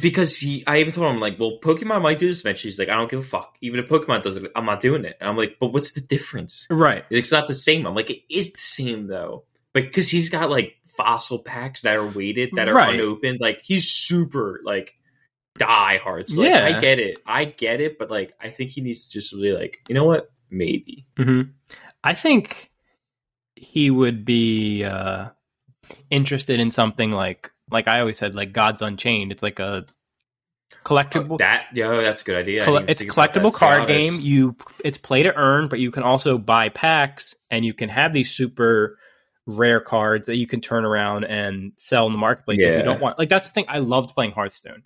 [0.00, 2.88] Because he, I even told him like, "Well, Pokemon might do this eventually." He's like,
[2.88, 3.56] "I don't give a fuck.
[3.60, 6.00] Even if Pokemon does it, I'm not doing it." And I'm like, "But what's the
[6.00, 6.66] difference?
[6.70, 7.04] Right.
[7.10, 10.50] It's not the same." I'm like, "It is the same though." But Because he's got
[10.50, 12.94] like fossil packs that are weighted that are Right.
[12.94, 13.40] unopened.
[13.40, 14.94] Like he's super like
[15.58, 16.28] die hard.
[16.28, 16.64] So like, Yeah.
[16.76, 17.18] I get it.
[17.26, 17.98] I get it.
[17.98, 20.30] But like I think he needs to just really like you know what?
[20.50, 21.06] Maybe.
[21.16, 21.42] hmm
[22.04, 22.70] I think
[23.56, 25.30] he would be uh,
[26.10, 29.32] interested in something like, like I always said, like Gods Unchained.
[29.32, 29.86] It's like a
[30.84, 31.32] collectible.
[31.32, 32.64] Oh, that yeah, that's a good idea.
[32.64, 33.88] I it's a think about that, collectible card honest.
[33.88, 34.20] game.
[34.20, 38.12] You it's play to earn, but you can also buy packs, and you can have
[38.12, 38.98] these super
[39.46, 43.00] rare cards that you can turn around and sell in the marketplace if you don't
[43.00, 43.18] want.
[43.18, 43.66] Like that's the thing.
[43.68, 44.82] I loved playing Hearthstone,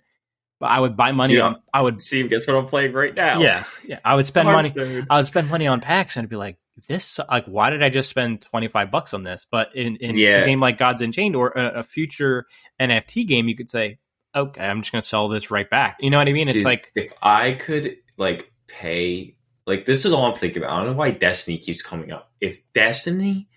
[0.59, 1.61] but I would buy money Dude, on.
[1.73, 3.41] I would See, guess what I'm playing right now?
[3.41, 3.99] yeah yeah.
[4.05, 4.71] I would spend money.
[5.09, 6.57] I would spend money on packs and I'd be like,
[6.87, 9.45] this like why did I just spend twenty five bucks on this?
[9.49, 10.41] But in, in Yeah.
[10.41, 12.45] a game like Gods Unchained or a, a future
[12.79, 13.99] NFT game, you could say,
[14.35, 15.97] okay, I'm just gonna sell this right back.
[15.99, 16.47] You know what I mean?
[16.47, 19.35] It's Dude, like if I could like pay
[19.67, 20.73] like this is all I'm thinking about.
[20.73, 22.31] I don't know why Destiny keeps coming up.
[22.39, 23.47] If Destiny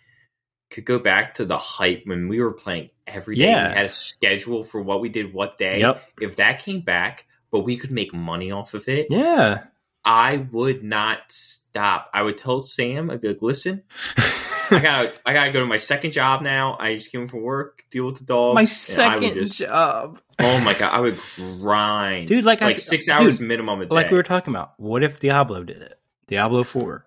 [0.70, 3.68] could go back to the hype when we were playing every day, Yeah.
[3.68, 5.81] we had a schedule for what we did what day.
[5.81, 6.03] Yep.
[6.20, 9.64] If that came back, but we could make money off of it, yeah.
[10.05, 12.11] I would not stop.
[12.12, 13.82] I would tell Sam, I'd be like, listen,
[14.16, 16.76] I gotta I gotta go to my second job now.
[16.78, 18.55] I just came home from work, deal with the dog.
[18.55, 22.28] My and I would second just- job, Oh my god, I would grind.
[22.28, 22.44] dude.
[22.44, 23.94] Like, like I, six dude, hours minimum a day.
[23.94, 24.72] Like we were talking about.
[24.78, 25.98] What if Diablo did it?
[26.26, 27.07] Diablo Four.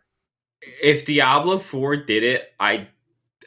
[0.82, 2.88] if Diablo 4 did it, I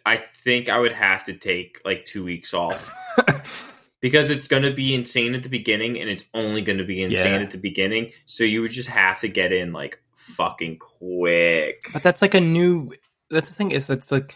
[0.07, 2.92] I think I would have to take like 2 weeks off
[4.01, 7.03] because it's going to be insane at the beginning and it's only going to be
[7.03, 7.42] insane Yeah.
[7.42, 11.82] at the beginning, so you would just have to get in like fucking quick.
[11.92, 12.92] but that's like a new.
[13.30, 14.34] That's the thing is that's like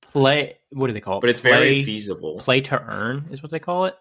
[0.00, 0.58] play.
[0.70, 1.20] What do they call it?
[1.22, 2.38] But it's play, very feasible.
[2.38, 3.94] play to earn is what they call it.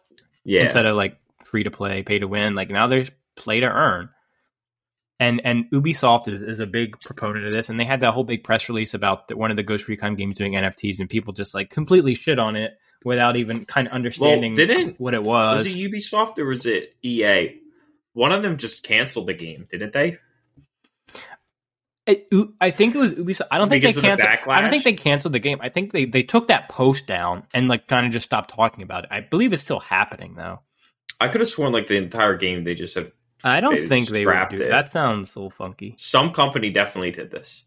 [0.43, 0.61] yeah.
[0.61, 2.55] instead of like free to play, pay to win.
[2.55, 4.09] Like now there's play to earn.
[5.19, 8.23] And and Ubisoft is, is a big proponent of this, and they had that whole
[8.23, 11.31] big press release about the, one of the Ghost Recon games doing NFTs, and people
[11.33, 12.71] just like completely shit on it
[13.03, 15.63] without even kind of understanding didn't- what it was.
[15.63, 17.59] was it Ubisoft or was it EA?
[18.13, 20.17] One of them just canceled the game, didn't they?
[22.07, 23.47] It- U- I think it was Ubisoft.
[23.51, 24.49] I don't think Because they of the canceled.
[24.55, 25.59] I don't think they canceled the game.
[25.61, 28.83] I think they they took that post down and like kind of just stopped talking
[28.83, 29.09] about it.
[29.11, 30.61] I believe it's still happening though.
[31.19, 33.11] I could have sworn like the entire game they just said
[33.43, 34.69] I don't They think they would scrapped do it.
[34.69, 34.89] that.
[34.89, 35.93] Sounds a little funky.
[35.97, 37.65] some company definitely did this.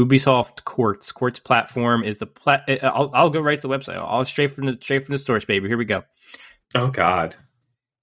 [0.00, 1.12] Ubisoft Quartz.
[1.12, 2.64] Quartz platform is the plat.
[2.68, 3.96] Eh, eh, I'll, I'll go right to the website.
[3.96, 5.68] I'll straight from the straight from the source, baby.
[5.68, 6.04] Here we go.
[6.74, 7.36] Oh god.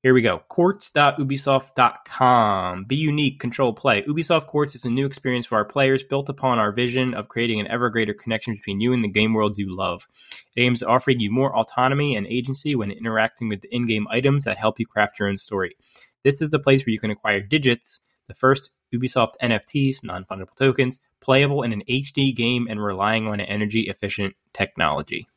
[0.04, 0.44] Here we go.
[0.48, 2.86] Quartz.ubisoft.com.
[2.86, 4.04] Be unique, control play.
[4.04, 7.60] Ubisoft Quartz is a new experience for our players built upon our vision of creating
[7.60, 10.08] an ever greater connection between you and the game worlds you love.
[10.56, 14.06] It aims at offering you more autonomy and agency when interacting with the in game
[14.12, 15.76] items that help you craft your own story.
[16.24, 20.56] This is the place where you can acquire digits, the first Ubisoft NFTs, non fungible
[20.58, 25.28] tokens, playable in an HD game and relying on an energy efficient technology.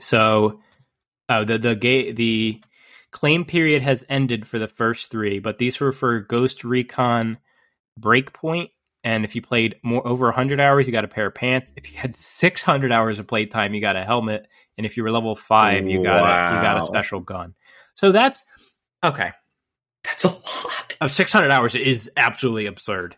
[0.00, 0.60] So,
[1.28, 2.62] oh, the the ga- the
[3.12, 7.38] claim period has ended for the first three, but these were for Ghost Recon
[8.00, 8.70] Breakpoint
[9.04, 11.72] And if you played more over 100 hours, you got a pair of pants.
[11.76, 14.48] If you had 600 hours of playtime, you got a helmet.
[14.78, 17.54] And if you were level five, you got a, you got a special gun.
[17.94, 18.44] So that's
[19.04, 19.32] okay.
[20.04, 20.96] That's a lot.
[21.00, 23.16] Of 600 hours is absolutely absurd.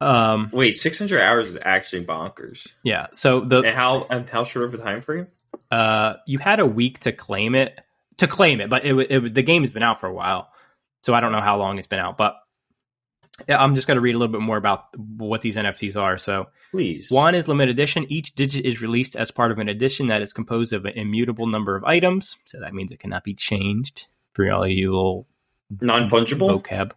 [0.00, 2.72] Um, Wait, 600 hours is actually bonkers.
[2.82, 3.06] yeah.
[3.12, 5.26] So the And how and how short of a time frame?
[5.70, 7.78] uh, you had a week to claim it
[8.18, 10.48] to claim it, but it, it the game has been out for a while,
[11.02, 12.16] so I don't know how long it's been out.
[12.18, 12.36] But
[13.48, 16.18] yeah, I'm just going to read a little bit more about what these NFTs are.
[16.18, 17.10] So Please.
[17.10, 18.04] one is limited edition.
[18.10, 21.46] Each digit is released as part of an edition that is composed of an immutable
[21.46, 22.36] number of items.
[22.44, 25.26] So that means it cannot be changed for all you little
[25.80, 26.60] non-fungible.
[26.62, 26.92] vocab.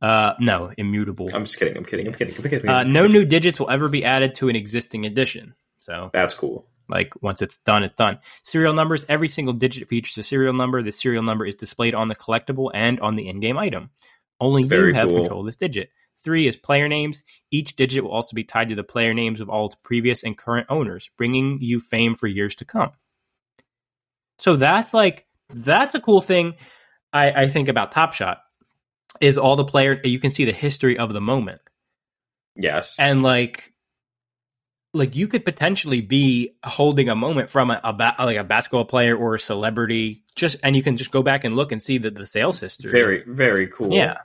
[0.00, 1.28] Uh, no, immutable.
[1.32, 1.76] I'm just kidding.
[1.76, 2.06] I'm kidding.
[2.08, 2.34] I'm kidding.
[2.36, 2.68] I'm kidding.
[2.68, 5.54] Uh, no new digits will ever be added to an existing edition.
[5.78, 6.66] So That's cool.
[6.88, 8.18] like once it's done, it's done.
[8.42, 9.04] Serial numbers.
[9.08, 10.82] Every single digit features a serial number.
[10.82, 13.90] The serial number is displayed on the collectible and on the in-game item.
[14.40, 15.18] Only Very you have cool.
[15.20, 15.90] control of this digit.
[16.24, 17.22] Three is player names.
[17.50, 20.36] Each digit will also be tied to the player names of all its previous and
[20.38, 22.90] current owners, bringing you fame for years to come.
[24.38, 26.54] So that's like that's a cool thing.
[27.12, 28.42] I, I think about Top Shot
[29.20, 31.60] is all the player you can see the history of the moment
[32.56, 32.96] Yes.
[32.98, 33.72] and like
[34.94, 38.84] like you could potentially be holding a moment from a, a ba- like a basketball
[38.84, 41.98] player or a celebrity just and you can just go back and look and see
[41.98, 43.92] the, the sales history very very cool.
[43.92, 44.18] yeah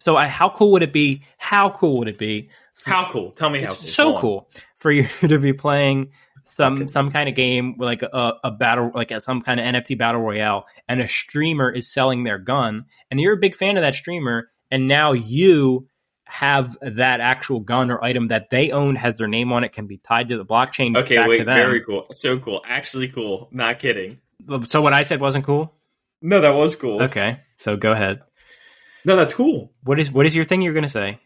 [0.00, 2.48] so I, how cool would it be how cool would it be
[2.84, 3.30] How cool?
[3.32, 3.74] Tell me how cool.
[3.76, 6.12] so cool for you to be playing
[6.44, 6.86] some Okay.
[6.88, 10.20] some kind of game like a, a battle like a, some kind of NFT battle
[10.20, 13.94] royale and a streamer is selling their gun and you're a big fan of that
[13.94, 15.86] streamer and now you
[16.24, 19.86] have that actual gun or item that they own has their name on it can
[19.86, 21.44] be tied to the blockchain Okay, back to wait.
[21.44, 22.06] Very cool.
[22.12, 22.62] So cool.
[22.68, 23.48] Actually cool.
[23.50, 24.18] Not kidding.
[24.66, 25.72] so what I said wasn't cool
[26.22, 27.02] No, that was cool.
[27.02, 28.20] okay so go ahead
[29.04, 29.72] No, that's cool.
[29.82, 31.18] what is what is your thing you're gonna say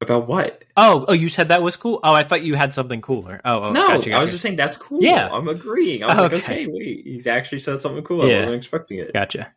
[0.00, 0.62] About what?
[0.76, 3.62] oh oh you said that was cool oh I thought you had something cooler oh,
[3.62, 5.02] oh no, gotcha, I was just saying that's cool.
[5.02, 5.30] Yeah.
[5.32, 6.02] I'm agreeing.
[6.02, 6.42] I was like, Okay.
[6.42, 8.22] okay, wait, he's actually said something cool.
[8.22, 9.12] I wasn't expecting it.
[9.14, 9.52] Gotcha.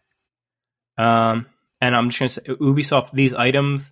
[0.97, 1.45] Um,
[1.81, 3.11] and I'm just gonna say Ubisoft.
[3.11, 3.91] These items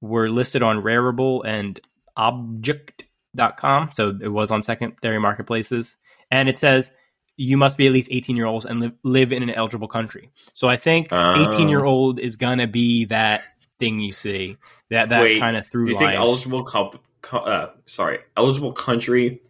[0.00, 1.80] were listed on Rarible and
[2.18, 5.96] Objkt.com, so it was on secondary marketplaces.
[6.30, 6.90] And it says
[7.36, 10.30] you must be at least 18 year olds and live, live in an eligible country.
[10.54, 11.46] So I think Oh.
[11.52, 13.42] 18 year old is gonna be that
[13.78, 14.56] thing you see
[14.90, 16.64] that that Wait, kind of through Do you think eligible?
[16.64, 19.40] Co- co- uh, sorry, eligible country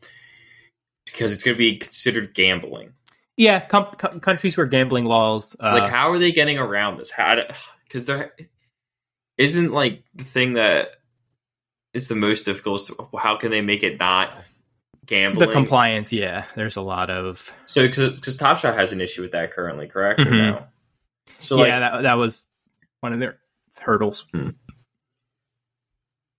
[1.06, 2.92] because it's going to be considered gambling.
[3.36, 5.56] yeah, com- co- countries where gambling laws.
[5.58, 7.10] Uh, like, how are they getting around this?
[7.10, 7.36] How?
[7.84, 8.32] Because there
[9.38, 10.88] isn't like the thing that
[11.94, 12.90] is the most difficult.
[13.18, 14.30] How can they make it not
[15.06, 15.48] gambling?
[15.48, 19.32] the compliance, yeah, there's a lot of So, because Top Shot has an issue with
[19.32, 20.20] that currently, correct?
[20.20, 20.50] Or Mhm.
[20.52, 20.64] no?
[21.40, 22.44] So, like, yeah, that that was
[23.00, 23.38] one of their
[23.80, 24.26] hurdles.
[24.32, 24.50] Hmm.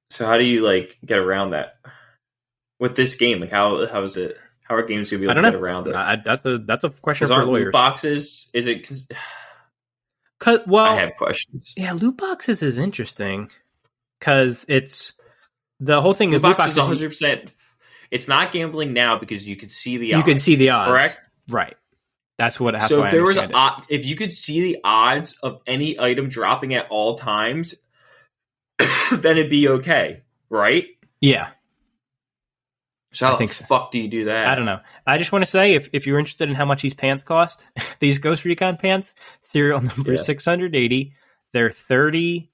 [0.10, 1.78] so how do you like get around that
[2.80, 3.40] with this game?
[3.42, 4.38] Like, how how is it?
[4.64, 5.64] How are games gonna be I able don't to know.
[5.64, 5.96] around it?
[5.96, 7.72] I, that's a that's a question for aren't loot lawyers.
[7.72, 8.50] boxes?
[8.54, 8.88] Is it?
[8.88, 9.08] Cause,
[10.40, 11.74] Cause, well, I have questions.
[11.76, 13.50] yeah, loot boxes is interesting
[14.20, 15.14] because it's
[15.80, 17.52] the whole thing Loot is loot boxes, one hundred percent.
[18.12, 20.08] It's not gambling now because you can see the.
[20.08, 21.20] You odds, can see the odds, correct?
[21.50, 21.76] Right.
[22.40, 22.72] That's what.
[22.72, 23.38] That's so if there was,
[23.90, 27.76] if you could see the odds of any item dropping at all times,
[29.12, 30.86] then it'd be okay, right?
[31.20, 31.50] yeah.
[33.12, 33.66] So how I the think so.
[33.66, 34.48] fuck do you do that?
[34.48, 34.80] I don't know.
[35.06, 37.66] I just want to say if, if you're interested in how much these pants cost,
[38.00, 40.22] these Ghost Recon pants, serial number Yeah.
[40.22, 41.14] 680,
[41.52, 42.52] they're 30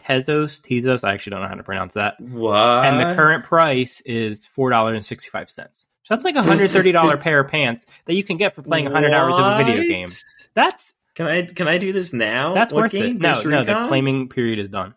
[0.00, 2.18] Tezos, Tezos, I actually don't know how to pronounce that.
[2.20, 2.86] What?
[2.86, 5.86] And the current price is $4.65.
[6.04, 9.14] So that's like a $130 pair of pants that you can get for playing 100
[9.14, 10.08] hours of a video game.
[10.52, 12.52] That's Can I can I do this now?
[12.52, 13.16] that's What worth game?
[13.16, 13.22] it.
[13.22, 14.94] No, no, the claiming period is done.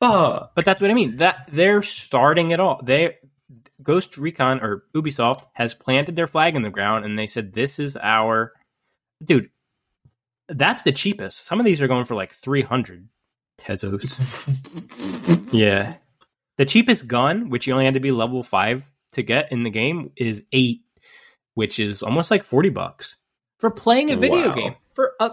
[0.00, 0.52] Fuck.
[0.54, 1.16] But that's what I mean.
[1.16, 2.80] That they're starting it all.
[2.82, 3.14] They
[3.82, 7.80] Ghost Recon or Ubisoft has planted their flag in the ground and they said this
[7.80, 8.52] is our
[9.24, 9.50] dude.
[10.48, 11.44] That's the cheapest.
[11.44, 13.08] Some of these are going for like 300
[13.60, 15.52] Tezos.
[15.52, 15.96] yeah.
[16.56, 19.70] The cheapest gun, which you only had to be level 5 to get in the
[19.70, 20.80] game is 8,
[21.54, 23.16] which is almost like 40 bucks
[23.58, 24.54] for playing a video Wow.
[24.54, 24.74] game.
[24.94, 25.30] For uh,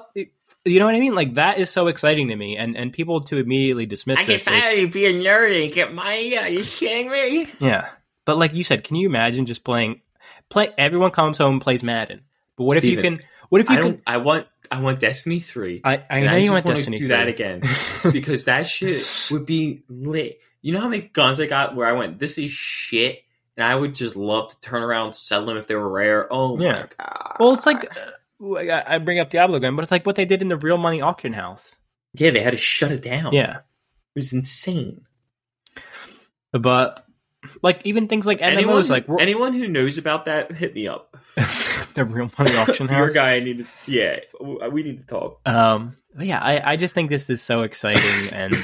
[0.64, 1.16] you know what I mean?
[1.16, 4.64] Like that is so exciting to me and and people to immediately dismiss this as-
[4.64, 6.38] finally be a nerd and get money.
[6.38, 7.48] Are you kidding me?
[7.60, 7.90] Yeah,
[8.26, 10.02] but like you said, can you imagine just playing?
[10.50, 10.70] Play.
[10.78, 12.22] Everyone comes home and plays Madden.
[12.58, 13.20] But what if you can?
[13.50, 14.02] What if you I can?
[14.06, 14.46] I want.
[14.72, 15.82] I want Destiny three.
[15.84, 17.16] I, I know I you want Destiny do 3.
[17.16, 17.62] that again
[18.12, 20.40] because that shit would be lit.
[20.62, 23.20] You know how many guns I got where I went, this is shit,
[23.58, 26.28] and I would just love to turn around and sell them if they were rare.
[26.32, 26.72] Oh Yeah.
[26.74, 27.36] my god!
[27.40, 30.42] well, it's like uh, I bring up Diablo again, but it's like what they did
[30.42, 31.78] in the real money auction house.
[32.14, 33.34] yeah, they had to shut it down.
[33.34, 35.02] Yeah, it was insane.
[36.52, 37.06] But
[37.62, 40.88] like even things like MMOs, anyone, like we're- anyone who knows about that, hit me
[40.88, 41.18] up.
[41.96, 42.98] the real money auction house.
[42.98, 43.66] Your guy, I need to.
[43.92, 44.20] Yeah,
[44.70, 45.42] we need to talk.
[45.48, 48.56] Um, yeah, I, I just think this is so exciting, and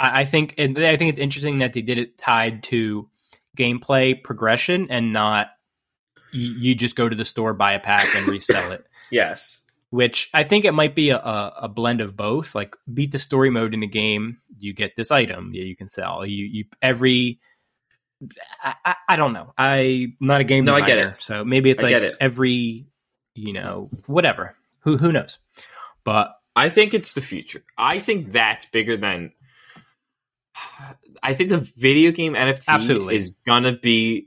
[0.00, 3.08] I, I think and I think it's interesting that they did it tied to
[3.56, 5.48] gameplay progression and not
[6.32, 8.86] you, you just go to the store buy a pack and resell it.
[9.12, 9.60] Yes.
[9.90, 12.54] Which I think it might be a, a, a blend of both.
[12.54, 15.88] Like beat the story mode in the game, you get this item, yeah, you can
[15.88, 16.24] sell.
[16.24, 17.40] You you every.
[18.62, 19.52] I, I, I don't know.
[19.58, 21.14] I'm not a game No, I get it.
[21.18, 22.16] so maybe it's I like it.
[22.20, 22.86] every,
[23.34, 24.54] you know, whatever.
[24.82, 25.38] Who who knows?
[26.04, 27.64] But I think it's the future.
[27.76, 29.32] I think that's bigger than.
[31.22, 33.16] I think the video game NFT Absolutely.
[33.16, 34.26] is gonna be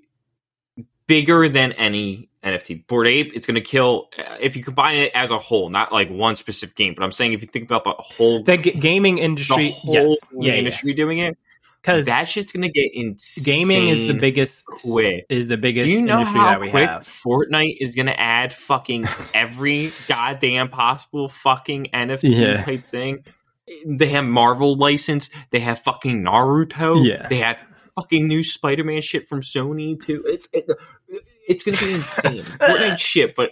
[1.07, 2.85] bigger than any NFT.
[2.87, 6.09] Bored Ape, it's gonna kill uh, if you combine it as a whole, not like
[6.09, 6.93] one specific game.
[6.95, 9.93] But I'm saying if you think about the whole, the g- gaming the industry, whole
[9.93, 11.37] yes, yeah, industry doing it,
[11.81, 13.43] because that shit's gonna get insane.
[13.45, 15.25] gaming is the biggest quick.
[15.29, 17.07] is the biggest Do you know industry how that we quick have.
[17.07, 22.63] Fortnite is going to add fucking every goddamn possible fucking NFT Yeah.
[22.63, 23.23] type thing?
[23.85, 25.29] They have Marvel license.
[25.51, 27.05] They have fucking Naruto.
[27.07, 27.27] Yeah.
[27.27, 27.57] They have
[27.95, 30.23] fucking new Spider-Man shit from Sony too.
[30.25, 30.67] It's it,
[31.47, 32.41] it's going to be insane.
[32.43, 33.51] Fortnite shit, but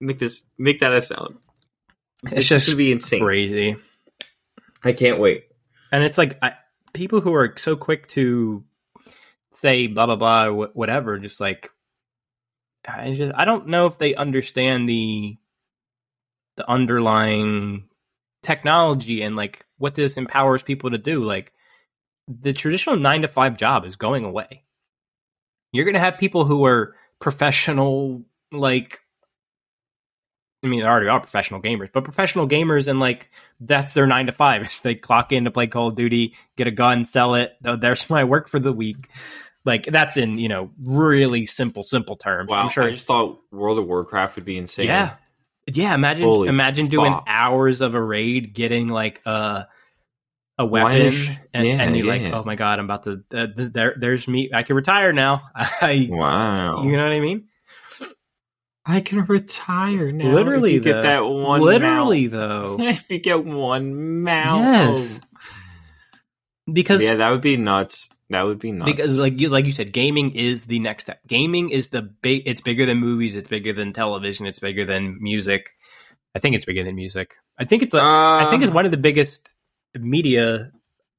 [0.00, 1.36] make this make that a sound.
[2.24, 3.20] It's, It's just to be insane.
[3.22, 3.76] Crazy,
[4.84, 5.44] I can't wait.
[5.92, 6.54] and it's like I,
[6.92, 8.64] people who are so quick to
[9.52, 11.70] say blah blah blah whatever, just like
[12.86, 15.36] I just I don't know if they understand the
[16.56, 17.84] the underlying
[18.42, 21.24] technology and like what this empowers people to do.
[21.24, 21.52] Like
[22.26, 24.64] the traditional nine to five job is going away.
[25.72, 29.00] You're gonna have people who are professional, like
[30.62, 33.30] I mean, they already are professional gamers, but professional gamers and like
[33.60, 34.62] that's their nine to five.
[34.62, 37.56] Is they clock in to play Call of Duty, get a gun, sell it.
[37.64, 39.08] Oh, There's my work for the week.
[39.64, 42.48] Like that's in you know really simple, simple terms.
[42.48, 42.84] Wow, I'm sure.
[42.84, 44.86] I just thought World of Warcraft would be insane.
[44.86, 45.16] yeah,
[45.72, 45.94] yeah.
[45.94, 49.66] Imagine Holy imagine doing hours of a raid, getting like a
[50.60, 53.22] a Why weapon, is- and, yeah, and you're like, oh my god, I'm about to.
[53.32, 54.50] Uh, there, there's me.
[54.52, 55.42] I can retire now.
[55.54, 56.82] I, Wow.
[56.84, 57.44] you know what I mean?
[58.84, 60.32] I can retire now.
[60.32, 61.60] Literally, if you get that one.
[61.60, 62.32] Literally, mount.
[62.32, 62.76] though.
[62.80, 64.64] if you get one mount.
[64.64, 65.20] Yes.
[66.72, 68.08] because yeah, that would be nuts.
[68.30, 68.90] That would be nuts.
[68.92, 72.42] because like you like you said gaming is the next step gaming is the big
[72.46, 75.70] it's bigger than movies it's bigger than television it's bigger than music
[76.34, 78.90] i think it's bigger than music i think it's like i think it's one of
[78.90, 79.48] the biggest
[79.98, 80.70] media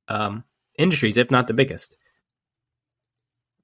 [0.07, 0.43] um
[0.77, 1.95] industries if not the biggest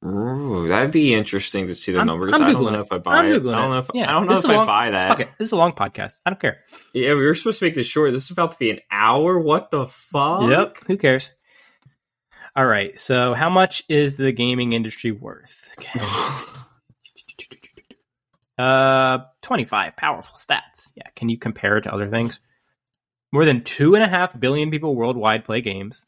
[0.06, 2.34] Ooh, that'd be interesting to see the I'm- numbers.
[2.36, 3.30] I'm I don't Googling know if I buy I'm it.
[3.30, 5.08] I don't know if Yeah, I don't know this if I long- buy that.
[5.08, 6.60] fuck it this is a long podcast i don't care
[6.94, 8.12] Yeah, we were supposed to make this short.
[8.12, 9.40] This is about to be an hour.
[9.40, 10.50] What the fuck?
[10.50, 11.32] yep who cares
[12.56, 16.00] all right so how much is the gaming industry worth okay.
[18.58, 20.92] Uh, 25 powerful stats.
[20.96, 22.40] Yeah, can you compare it to other things?
[23.32, 26.06] More than two and a half billion people worldwide play games.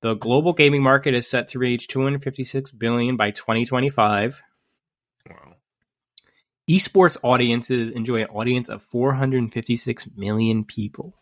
[0.00, 4.42] The global gaming market is set to reach 256 billion by 2025.
[5.28, 5.54] Wow.
[6.70, 11.14] Esports audiences enjoy an audience of 456 million people.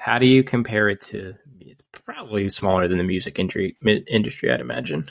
[0.00, 1.34] How do you compare it to?
[1.60, 3.76] It's probably smaller than the music industry.
[4.06, 5.06] Industry, I'd imagine.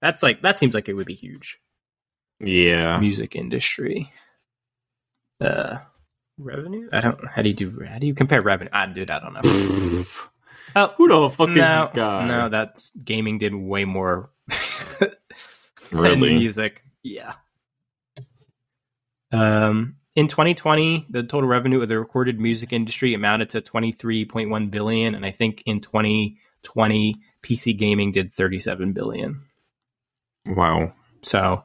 [0.00, 1.58] That's like that seems like it would be huge
[2.40, 2.98] Yeah.
[2.98, 4.10] music industry.
[5.40, 5.78] Uh,
[6.38, 6.88] revenue?
[6.92, 7.18] I don't.
[7.28, 7.84] How do you do?
[7.86, 8.70] How do you compare revenue?
[8.72, 10.04] I dude, I don't know.
[10.74, 12.24] Oh, Who the fuck no, is this guy?
[12.24, 14.30] no, that's gaming did way more
[14.98, 15.10] than
[15.90, 16.32] really.
[16.34, 16.82] music.
[17.02, 17.34] Yeah.
[19.30, 25.14] Um, in 2020, the total revenue of the recorded music industry amounted to 23.1 billion,
[25.14, 29.42] and I think in 2020, PC gaming did 37 billion.
[30.46, 30.92] Wow.
[31.22, 31.64] So,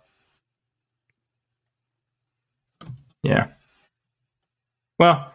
[3.22, 3.48] yeah.
[4.98, 5.34] Well,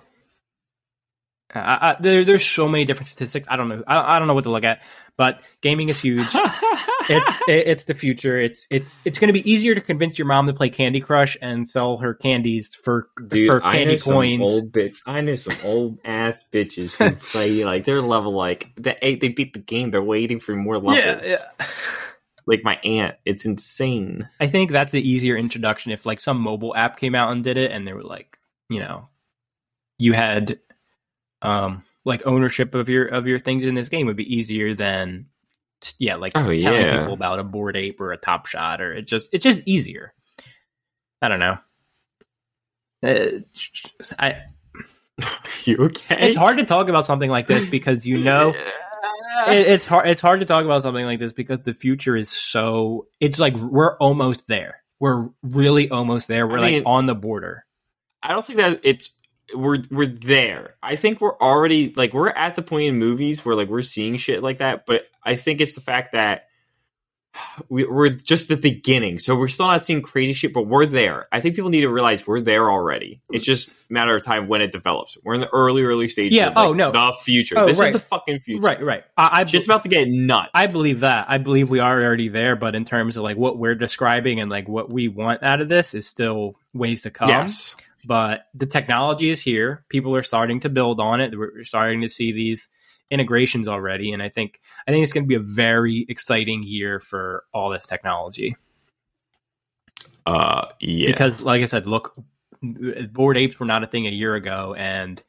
[1.54, 3.46] I, I, there, there's so many different statistics.
[3.50, 3.82] I don't know.
[3.86, 4.82] I, I don't know what to look at,
[5.16, 6.26] but gaming is huge.
[6.34, 8.38] it's it, it's the future.
[8.38, 11.36] It's it's it's going to be easier to convince your mom to play Candy Crush
[11.42, 14.50] and sell her candies for Dude, for I know candy some coins.
[14.50, 14.96] old bitch.
[15.04, 19.52] I know some old ass bitches who play like their level like they they beat
[19.52, 19.90] the game.
[19.90, 21.26] They're waiting for more levels.
[21.26, 21.66] yeah, yeah.
[22.46, 24.28] Like my aunt, it's insane.
[24.40, 25.92] I think that's the easier introduction.
[25.92, 28.38] If like some mobile app came out and did it, and they were like,
[28.68, 29.08] you know,
[29.98, 30.58] you had
[31.42, 35.26] um like ownership of your of your things in this game would be easier than
[35.98, 36.98] yeah, like Oh, telling yeah.
[37.00, 40.14] people about a bored ape or a top shot or it just it's just easier.
[41.20, 41.56] I don't know.
[43.04, 43.40] Uh,
[44.18, 44.42] I
[45.64, 46.28] you okay?
[46.28, 48.50] It's hard to talk about something like this because you know
[49.48, 50.08] it, it's hard.
[50.08, 53.06] It's hard to talk about something like this because the future is so.
[53.20, 54.82] It's like we're almost there.
[55.00, 56.46] We're really almost there.
[56.46, 57.64] We're I like mean- on the border.
[58.22, 59.12] I don't think that it's
[59.54, 60.74] we're we're there.
[60.82, 64.16] I think we're already like we're at the point in movies where like we're seeing
[64.16, 64.86] shit like that.
[64.86, 66.46] But I think it's the fact that
[67.68, 71.26] we, we're just the beginning, so we're still not seeing crazy shit, but we're there.
[71.32, 73.22] I think people need to realize we're there already.
[73.30, 75.16] It's just a matter of time when it develops.
[75.24, 76.36] We're in the early early stages.
[76.36, 76.92] Yeah, of, oh, like, oh, no.
[76.92, 77.58] the future.
[77.58, 77.94] Oh, this right.
[77.94, 78.62] is the fucking future.
[78.62, 79.04] Right, right.
[79.16, 80.50] I, I Shit's about to get nuts.
[80.52, 81.26] I believe that.
[81.28, 84.50] I believe we are already there, but in terms of like what we're describing and
[84.50, 87.28] like what we want out of this is still ways to come.
[87.28, 87.76] yes.
[88.04, 89.84] But the technology is here.
[89.88, 91.38] People are starting to build on it.
[91.38, 92.68] We're starting to see these
[93.10, 96.98] integrations already, and I think I think it's going to be a very exciting year
[96.98, 98.56] for all this technology.
[100.26, 101.08] Uh, yeah.
[101.10, 102.14] Because, like I said, look,
[102.62, 105.22] bored apes were not a thing a year ago, and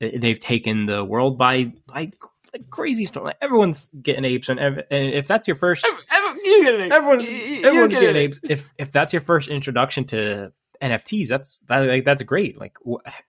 [0.00, 2.12] they- they've taken the world by by
[2.52, 3.26] like crazy storm.
[3.26, 6.92] Like everyone's getting apes, and, ev- and if that's your first Everyone, you get it.
[6.92, 8.24] everyone's You- you everyone's get getting it.
[8.24, 8.40] apes.
[8.42, 10.52] If if that's your first introduction to
[10.82, 12.58] NFTs, that's that, like that's great.
[12.60, 12.76] Like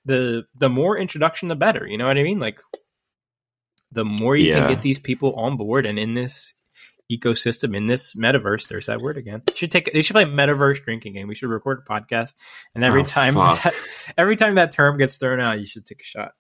[0.06, 1.86] the the more introduction, the better.
[1.88, 2.40] You know what I mean?
[2.40, 2.62] Like
[3.92, 4.60] the more you Yeah.
[4.60, 6.54] can get these people on board and in this
[7.12, 8.68] ecosystem in this metaverse.
[8.68, 9.42] There's that word again.
[9.56, 11.28] Should take they should play metaverse drinking game.
[11.30, 12.36] We should record a podcast,
[12.76, 13.74] and every Oh, time that,
[14.18, 16.34] every time that term gets thrown out, you should take a shot.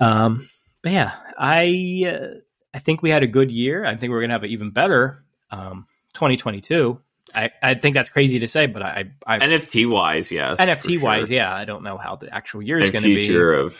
[0.00, 0.48] Um,
[0.82, 2.34] but yeah, I uh,
[2.74, 3.84] I think we had a good year.
[3.84, 7.00] I think we're gonna have an even better um 2022.
[7.34, 10.58] I, I think that's crazy to say, but I, I NFT wise, yes.
[10.58, 11.36] NFT wise, sure.
[11.36, 13.22] yeah, I don't know how the actual year is going to be.
[13.24, 13.76] future of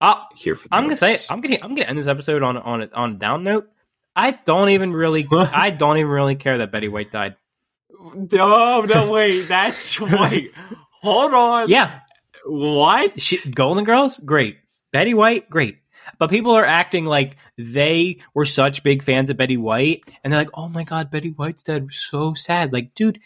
[0.00, 0.68] I'll- here for.
[0.68, 1.18] the I'm gonna say.
[1.30, 3.68] I'm gonna I'm gonna end this episode on on a- on a down note.
[4.14, 7.36] I don't even really I don't even really care that Betty White died.
[8.14, 9.42] No, no, wait.
[9.48, 10.52] That's wait.
[11.02, 11.68] Hold on.
[11.70, 12.00] Yeah,
[12.44, 13.20] What?
[13.20, 14.58] she, Golden Girls, great.
[14.92, 15.78] Betty White, great.
[16.18, 20.40] But people are acting like they were such big fans of Betty White, and they're
[20.40, 21.88] like, "Oh my god, Betty White's dead.
[21.92, 23.20] So sad." Like, dude,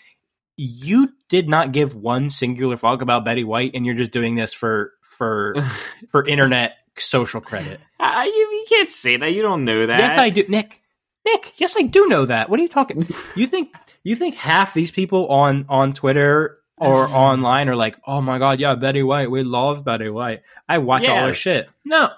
[0.56, 4.52] you did not give one singular fuck about Betty White, and you're just doing this
[4.52, 5.54] for for
[6.10, 7.80] for internet social credit.
[7.98, 9.32] I, you, you can't say that.
[9.32, 9.98] You don't know that.
[9.98, 10.82] Yes, I do, Nick.
[11.24, 12.48] Nick, yes, I do know that.
[12.48, 13.06] What are you talking?
[13.36, 18.20] You think you think half these people on on Twitter or online are like, oh
[18.20, 20.42] my god, yeah, Betty White, we love Betty White.
[20.68, 21.70] I watch all her shit.
[21.86, 22.10] No,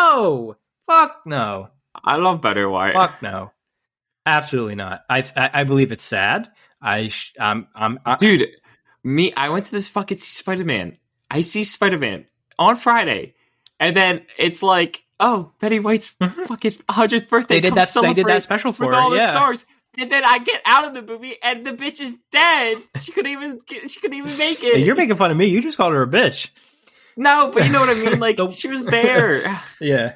[0.00, 1.68] no, fuck no,
[2.04, 2.92] I love Betty White.
[2.94, 3.52] fuck no,
[4.24, 5.04] absolutely not.
[5.08, 6.50] I I, I believe it's sad.
[6.80, 8.48] I sh- I'm I'm I, Dude,
[9.02, 10.98] me, I went to this fucking Spider Man.
[11.30, 12.26] I see Spider Man
[12.58, 13.34] on Friday,
[13.80, 16.46] and then it's like, oh, Betty White's Mhm.
[16.46, 17.56] fucking 100th birthday.
[17.56, 17.92] they did that.
[18.02, 19.00] They did that special for with her.
[19.00, 19.64] all the stars.
[19.98, 22.76] And then I get out of the movie, and the bitch is dead.
[23.00, 23.58] She couldn't even.
[23.88, 24.80] She couldn't even make it.
[24.86, 25.46] You're making fun of me.
[25.46, 26.50] You just called her a bitch.
[27.16, 28.20] No, but you know what I mean.
[28.20, 29.42] Like The- she was there.
[29.80, 30.14] Yeah,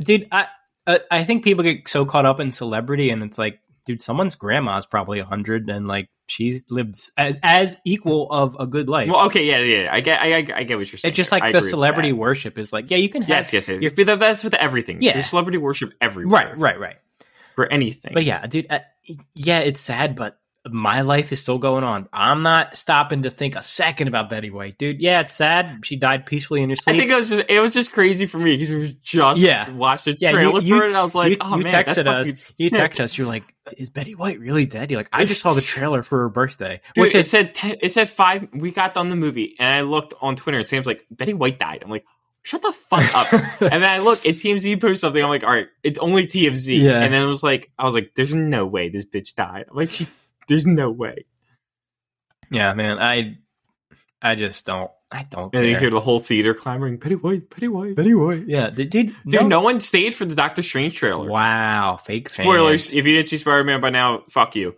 [0.00, 0.28] dude.
[0.32, 0.46] I
[0.86, 4.34] I I think people get so caught up in celebrity, and it's like, dude, someone's
[4.34, 9.10] grandma is probably hundred, and like she's lived as, as equal of a good life.
[9.10, 9.88] Well, okay, yeah, yeah.
[9.92, 11.10] I get, I, I, get what you're saying.
[11.10, 13.82] it's just like the celebrity worship is like, yeah, you can have, Yes, yes, yes.
[13.82, 15.02] You're- that's with everything.
[15.02, 15.14] Yeah.
[15.14, 16.54] There's celebrity worship everywhere.
[16.54, 16.96] right, right, right.
[17.56, 18.12] For anything.
[18.14, 18.78] But yeah, dude, uh,
[19.34, 22.08] yeah, it's sad, but my life is still going on.
[22.12, 25.00] I'm not stopping to think a second about Betty White, dude.
[25.00, 25.80] Yeah, it's sad.
[25.84, 26.96] She died peacefully in her sleep.
[26.96, 29.40] I think it was just it was just crazy for me because we was just
[29.40, 29.70] Yeah.
[29.70, 31.72] watched the Yeah, trailer you- for it and I was like, you, oh you man,
[31.72, 32.60] that's texted us.
[32.60, 33.16] You texted us.
[33.16, 33.44] You're like,
[33.78, 36.80] "Is Betty White really dead?" You're like, "I just saw the trailer for her birthday,"
[36.94, 38.48] Dude, which it is said it said five.
[38.52, 41.58] We got done the movie and I looked on Twitter and Sam's like, Betty White
[41.58, 41.80] died.
[41.82, 42.04] I'm like,
[42.42, 43.32] shut the fuck up.
[43.62, 45.22] and then I look, and TMZ posts something.
[45.22, 46.82] I'm like, all right, it's only TMZ.
[46.82, 47.00] Yeah.
[47.00, 49.66] And then it was like, I was like, there's no way this bitch died.
[49.70, 50.06] I'm like, she,
[50.50, 51.24] there's no way.
[52.50, 52.98] yeah, man.
[52.98, 53.38] I
[54.22, 54.90] I just don't.
[55.12, 55.80] I don't And then you care.
[55.80, 57.96] hear the whole theater clamoring, Betty White, Betty White.
[57.96, 58.44] Betty White.
[58.46, 61.28] Yeah, did, did Dude, no one stayed for the Doctor Strange trailer.
[61.28, 62.46] Wow, fake fans.
[62.46, 62.92] Spoilers.
[62.94, 64.76] If you didn't see Spider Man by now, fuck you.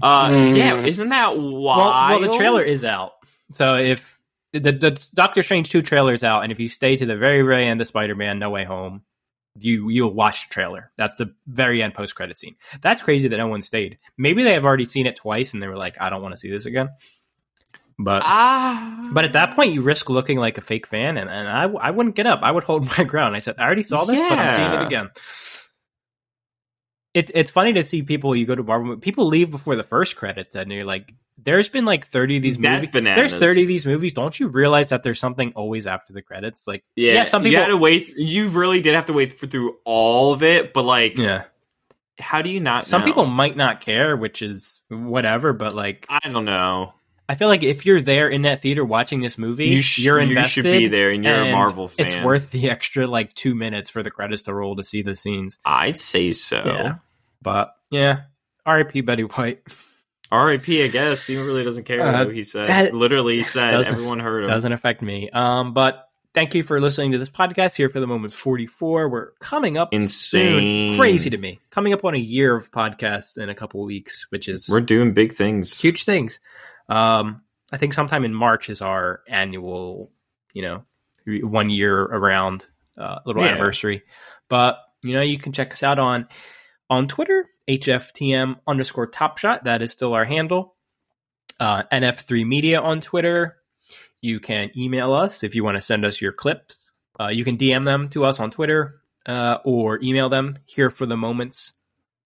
[0.00, 2.22] Uh, yeah, isn't that Well, wild?
[2.22, 3.12] well, the trailer is out.
[3.52, 4.18] So if
[4.52, 7.42] the, the Doctor Strange two trailer is out, and if you stay to the very
[7.42, 9.02] very end of Spider Man No Way Home,
[9.60, 10.90] you you'll watch the trailer.
[10.96, 12.56] That's the very end post credit scene.
[12.80, 13.98] That's crazy that no one stayed.
[14.16, 16.38] Maybe they have already seen it twice, and they were like, I don't want to
[16.40, 16.88] see this again.
[17.98, 21.48] But Ah, but at that point, you risk looking like a fake fan, and, and
[21.48, 22.40] I, I wouldn't get up.
[22.42, 23.34] I would hold my ground.
[23.34, 25.10] I said, I already saw this, but I'm seeing it again.
[27.16, 28.36] It's it's funny to see people.
[28.36, 31.86] You go to Marvel, people leave before the first credits, and you're like, there's been
[31.86, 32.90] like 30 of these That's movies.
[32.92, 33.30] bananas.
[33.30, 34.12] There's 30 of these movies.
[34.12, 36.66] Don't you realize that there's something always after the credits?
[36.66, 38.12] Like, yeah, yeah, some you people- had to wait.
[38.16, 41.44] You really did have to wait for, through all of it, but like, yeah,
[42.18, 42.84] how do you not?
[42.84, 43.06] some know?
[43.06, 45.54] people might not care, which is whatever.
[45.54, 46.92] But like, I don't know.
[47.28, 50.20] I feel like if you're there in that theater watching this movie, You, sh- you're
[50.20, 52.06] you should be there, and you're a Marvel fan.
[52.06, 55.16] It's worth the extra like two minutes for the credits to roll to see the
[55.16, 55.58] scenes.
[55.64, 56.62] I'd say so.
[56.64, 56.94] Yeah.
[57.42, 58.22] But yeah,
[58.64, 59.00] R.I.P.
[59.02, 59.62] Betty White.
[60.30, 60.82] R.I.P.
[60.84, 62.02] I guess he really doesn't care.
[62.04, 62.30] Uh, though.
[62.30, 64.50] He said, that- literally said, everyone heard him.
[64.50, 65.30] Doesn't affect me.
[65.30, 69.08] Um, but thank you for listening to this podcast here for the moments 44.
[69.08, 70.92] We're coming up Insane.
[70.92, 70.98] soon.
[70.98, 71.60] Crazy to me.
[71.70, 75.14] Coming up on a year of podcasts in a couple weeks, which is We're doing
[75.14, 75.78] big things.
[75.80, 76.40] huge things.
[76.88, 80.10] Um, I think sometime in March is our annual,
[80.54, 80.84] you know,
[81.46, 82.66] one year around
[82.98, 83.50] uh, little Yeah.
[83.50, 84.02] anniversary.
[84.48, 86.26] But you know, you can check us out on
[86.88, 89.64] on Twitter, HFTM underscore Top Shot.
[89.64, 90.74] That is still our handle.
[91.58, 93.56] Uh, NF3 Media on Twitter.
[94.20, 96.78] You can email us if you want to send us your clips.
[97.18, 101.06] Uh, you can DM them to us on Twitter uh, or email them here for
[101.06, 101.72] the moments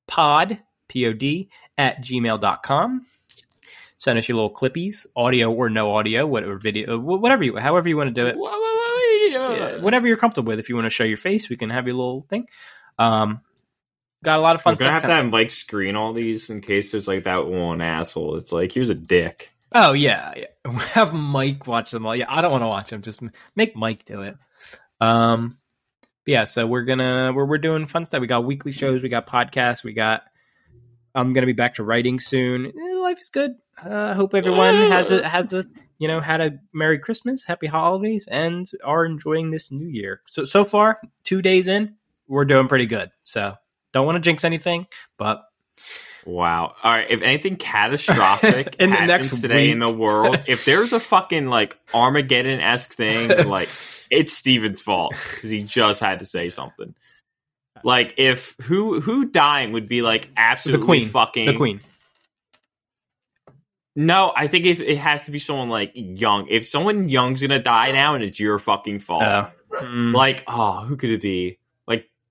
[0.07, 0.59] pod,
[0.89, 1.49] P-O-D,
[1.79, 3.07] at gmail.com.
[3.97, 7.97] Send us your little clippies, audio or no audio, whatever video, whatever you, however you
[7.97, 8.35] want to do it.
[9.57, 10.59] Yeah, whatever you're comfortable with.
[10.59, 12.49] If you want to show your face, we can have your little thing.
[12.99, 13.43] Um,
[14.23, 16.61] got a lot of fun We're gonna have to have Mike screen all these in
[16.61, 18.37] case there's like that one asshole.
[18.37, 19.51] It's like here's a dick.
[19.73, 20.79] Oh yeah, yeah.
[20.95, 22.15] have Mike watch them all.
[22.17, 23.03] Yeah, I don't want to watch them.
[23.03, 23.23] Just
[23.55, 24.37] make Mike do it.
[25.01, 25.59] Um,
[26.27, 26.45] yeah.
[26.45, 28.21] So we're gonna we're we're doing fun stuff.
[28.21, 29.03] We got weekly shows.
[29.03, 29.85] We got podcasts.
[29.85, 30.23] We got.
[31.15, 32.67] I'm gonna be back to writing soon.
[32.67, 33.57] Eh, life is good.
[33.85, 35.65] Uh, I hope everyone has a has a
[35.99, 40.21] you know had a Merry Christmas, Happy Holidays, and are enjoying this New Year.
[40.27, 41.97] So so far, two days in,
[42.29, 43.11] we're doing pretty good.
[43.25, 43.55] So
[43.93, 44.87] don't want to jinx anything,
[45.19, 45.45] but
[46.27, 46.75] Wow.
[46.83, 47.11] All right.
[47.11, 49.73] If anything catastrophic In the happens next today week.
[49.73, 53.69] in the world, if there's a fucking like Armageddon esque thing, like
[54.11, 56.95] it's Steven's fault because he just had to say something.
[57.83, 61.81] Like if who who dying would be like absolutely the Queen, fucking the Queen.
[63.97, 66.49] No, I think if it has to be someone like young.
[66.49, 69.51] If someone young's gonna die now and it's your fucking fault.
[69.71, 70.13] Mm.
[70.13, 71.60] like oh, who could it be?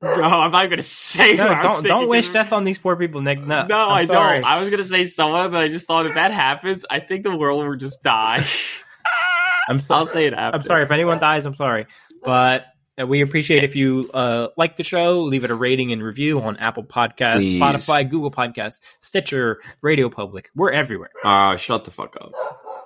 [0.01, 1.33] Like oh, I'm not gonna say.
[1.33, 3.39] No, who I was don't don't wish death on these poor people, Nick.
[3.45, 4.39] No, No, I'm I sorry.
[4.41, 4.49] don't.
[4.51, 7.35] I was gonna say someone, but I just thought if that happens, I think the
[7.35, 8.45] world will just die.
[9.69, 10.57] I'm so- I'll say it after.
[10.57, 11.45] I'm sorry if anyone dies.
[11.45, 11.85] I'm sorry,
[12.23, 12.65] but
[12.99, 15.21] uh, we appreciate if you uh, like the show.
[15.21, 17.61] Leave it a rating and review on Apple Podcasts, Please.
[17.61, 20.49] Spotify, Google Podcasts, Stitcher, Radio Public.
[20.55, 21.11] We're everywhere.
[21.23, 22.31] Oh, shut the fuck up.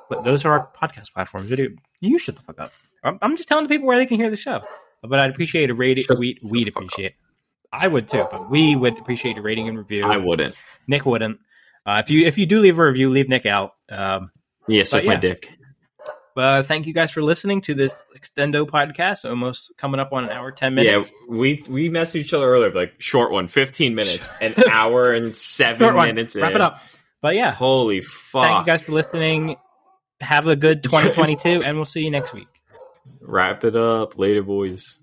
[0.10, 1.48] But those are our podcast platforms.
[1.50, 1.70] Video,
[2.02, 2.74] you shut the fuck up.
[3.04, 4.62] I'm, I'm just telling the people where they can hear the show.
[5.08, 6.06] But I'd appreciate a rating.
[6.06, 7.16] Shut We, we'd appreciate.
[7.72, 10.06] I would too, but we would appreciate a rating and review.
[10.06, 10.56] I wouldn't.
[10.88, 11.40] Nick wouldn't.
[11.86, 13.74] Uh, if you if you do leave a review, leave Nick out.
[13.90, 14.32] Um,
[14.68, 15.52] Yeah, suck But my dick.
[16.36, 19.30] Uh, thank you guys for listening to this extendo podcast.
[19.30, 21.12] Almost coming up on an hour, ten minutes.
[21.12, 25.36] Yeah, we we messaged each other earlier, like short one, 15 minutes, an hour and
[25.36, 26.36] seven minutes.
[26.36, 26.56] Wrap in.
[26.58, 26.82] it up.
[27.22, 28.44] But yeah, Holy fuck!
[28.44, 29.58] thank you guys for listening.
[30.22, 32.48] Have a good 2022, and we'll see you next week.
[33.22, 35.00] Wrap it up later, boys.